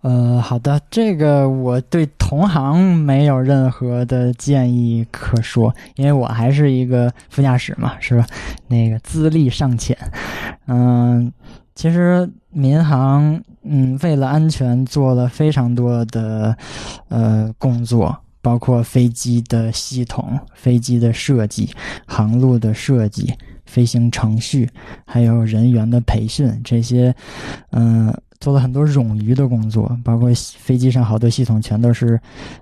[0.07, 8.25] 呃，好的，这个我对同行没有任何的建议可说，因为我还是一个副驾驶嘛，是吧？
[8.69, 9.99] 那个资历尚浅，
[10.69, 11.33] 嗯。
[11.75, 16.57] 其实民航，嗯，为了安全做了非常多的，
[17.09, 21.69] 呃，工作，包括飞机的系统、飞机的设计、
[22.07, 23.35] 航路的设计、
[23.67, 24.71] 飞行程序，
[25.05, 27.15] 还有人员的培训，这些，
[27.73, 28.11] 嗯，
[28.47, 29.99] 做了很多冗余的工作。
[30.05, 32.17] 包括飞机上好多系统全都是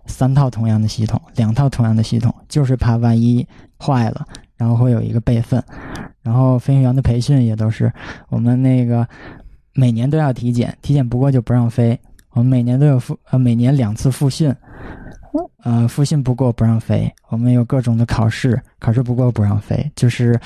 [0.07, 3.47] 三套同样的系统，两套同样的系统，就是怕万一
[3.79, 4.25] 坏了，
[4.57, 5.63] 然后会有一个备份。
[6.23, 7.93] 然后飞行员的培训也都是
[8.31, 9.07] 我们那个
[9.75, 12.01] 每年都要体检，体检不过就不让飞。
[12.31, 14.51] 我们每年都有复呃每年两次复训，
[15.65, 17.13] 呃复训不过不让飞。
[17.29, 20.41] 我们有各种的考试，考试不过不让飞，就是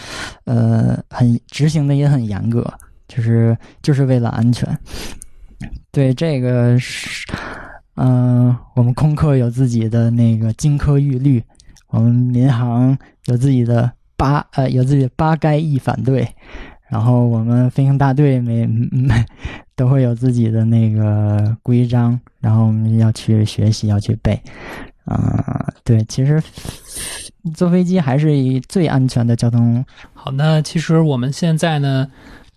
[0.44, 2.66] 呃很执行的也很严格，
[3.06, 4.68] 就是就是为了安全。
[5.92, 7.26] 对这个是
[7.96, 11.42] 嗯我们空客有自己的那个金科玉律，
[11.88, 13.92] 我们民航有自己的。
[14.18, 16.28] 八呃有自己的八该一反对，
[16.88, 19.14] 然后我们飞行大队每每
[19.76, 24.42] 都会有自己的那个规章，然后我们要去学习要去背，
[25.04, 26.42] 啊对，其实
[27.54, 29.84] 坐飞机还是以最安全的交通。
[30.14, 32.08] 好，那其实我们现在呢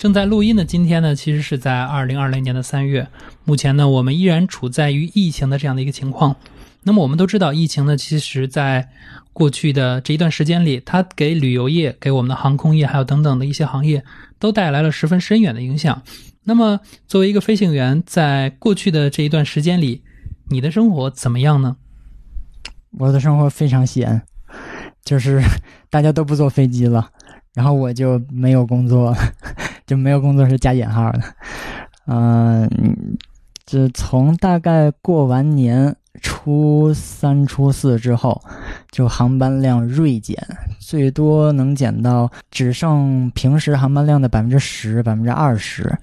[0.02, 3.08] 正在录音的今天呢，其实是在二零二零年的三月，
[3.46, 6.36] 目前呢我们依然处在于疫情的这样的一个情况。
[6.82, 8.90] 那么我们都知道，疫情呢，其实在
[9.32, 14.04] 过去的这一段时间里，它给旅游业、给我们的航空业，还有等等的一些行业，
[14.40, 16.02] 都带来了十分深远的影响。
[16.46, 20.02] 那么，作为一个飞行员，在过去的这一段时间里，
[20.50, 21.78] 你的生活怎么样呢？
[22.98, 24.24] 我的生活非常闲，
[25.06, 25.40] 就是
[25.92, 27.12] 大家都不坐飞机了，
[27.54, 29.16] 然后我就没有工作。
[29.92, 31.22] 就没有工作是加引号的。
[32.08, 32.66] 嗯、
[33.66, 38.42] 这从大概过完年初三、初四之后，
[38.90, 40.38] 就航班量锐减，
[40.80, 45.94] 最多能减到只剩平时航班量的百分之十、百分之二十。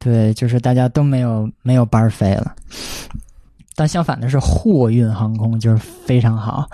[0.00, 2.56] 对，就是大家都没有没有班飞了。
[3.76, 6.68] 但相反的是，货运航空就是非常好。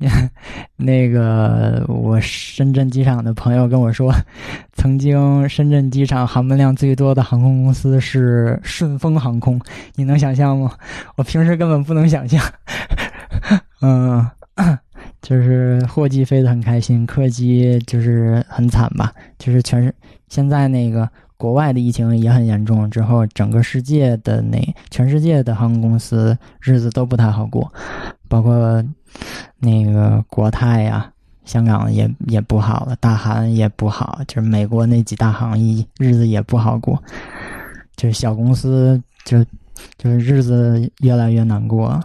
[0.76, 4.12] 那个我深圳机场的朋友跟我说，
[4.74, 9.60] 曾经深圳机场航班量最多的航空公司是顺丰航空，
[9.96, 10.72] 你能想象吗？
[11.16, 12.40] 我平时根本不能想象。
[13.82, 14.24] 嗯，
[15.20, 19.94] 就是货机飞得很开心，客机就是很惨吧，就是全是
[20.28, 21.08] 现在那个。
[21.40, 24.58] 国外的疫情也很严重，之后整个世界的那
[24.90, 27.72] 全世界的航空公司日子都不太好过，
[28.28, 28.84] 包括
[29.58, 31.10] 那个国泰呀、
[31.44, 37.02] 香港也也不好了，大韩也不好，就是美国那几大行业日子也不好过，
[37.96, 39.44] 就是小公司就
[39.96, 42.00] 就是日子越来越难过。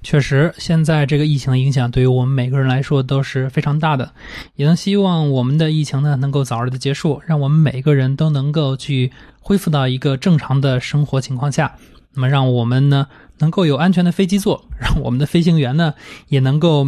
[0.00, 4.10] 确实，现在这个疫情的影响对于我们每个人来说都是非常大的，
[4.54, 11.74] 也能希望我们的疫情呢能够早日的结束，让我们每个人都能够去恢复到一个正常的生活情况下。
[12.14, 13.06] 那么，让我们呢
[13.38, 15.94] 能够有安全的飞机坐， 让我们的飞行员呢
[16.28, 16.86] 也能够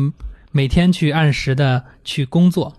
[0.52, 2.74] 每天去按时的去工作。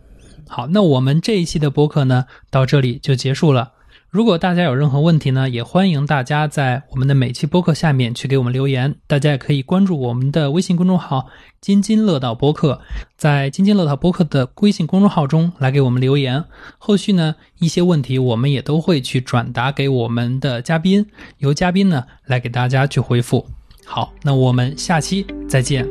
[0.47, 3.71] 好，那我们这一期的播客呢到这里就结束了。
[4.09, 8.95] 如果大家有任何问题呢，也欢迎大家在我们的每期播客下面去给我们留言。
[9.07, 11.27] 大家也可以关注我们的微信公众号
[11.61, 12.81] “津津乐道播客”，
[13.15, 16.43] 在“津津乐道播客”的微信公众号中来给我们留言。
[16.77, 21.05] 后续呢，一些问题我们也都会去转达给我们的嘉宾，
[21.37, 23.47] 由嘉宾呢来给大家去回复。
[23.85, 25.87] 好，那我们下期再见。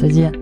[0.00, 0.32] 再见。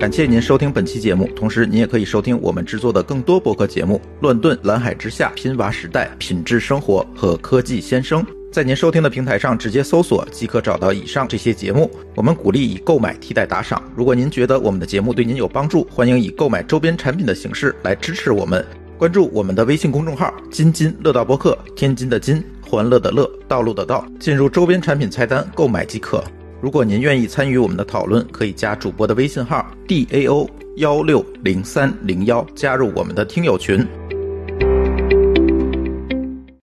[0.00, 8.22] 感谢您收听本期节目，同时您也可以收听我们制作的更多播客节目《乱炖》《蓝海之下》《拼娃时代》《品质生活》和《科技先生》。
[8.50, 11.90] 在您收听的平台上直接搜索即可找到以上这些节目。
[12.14, 13.82] 我们鼓励以购买替代打赏。
[13.94, 18.64] 如果您觉得我们的节目对您有帮助，欢迎以购买周边产品的形式来支持我们。
[18.96, 26.22] 关注我们的微信公众号“津津乐道播客”，天津的津，欢乐的乐，道路的道，进入周边产品菜单购买即可。
[26.60, 30.46] 如果您愿意参与我们的讨论，可以加主播的微信号 d a o
[30.76, 33.86] 幺六零三零幺，加入我们的听友群。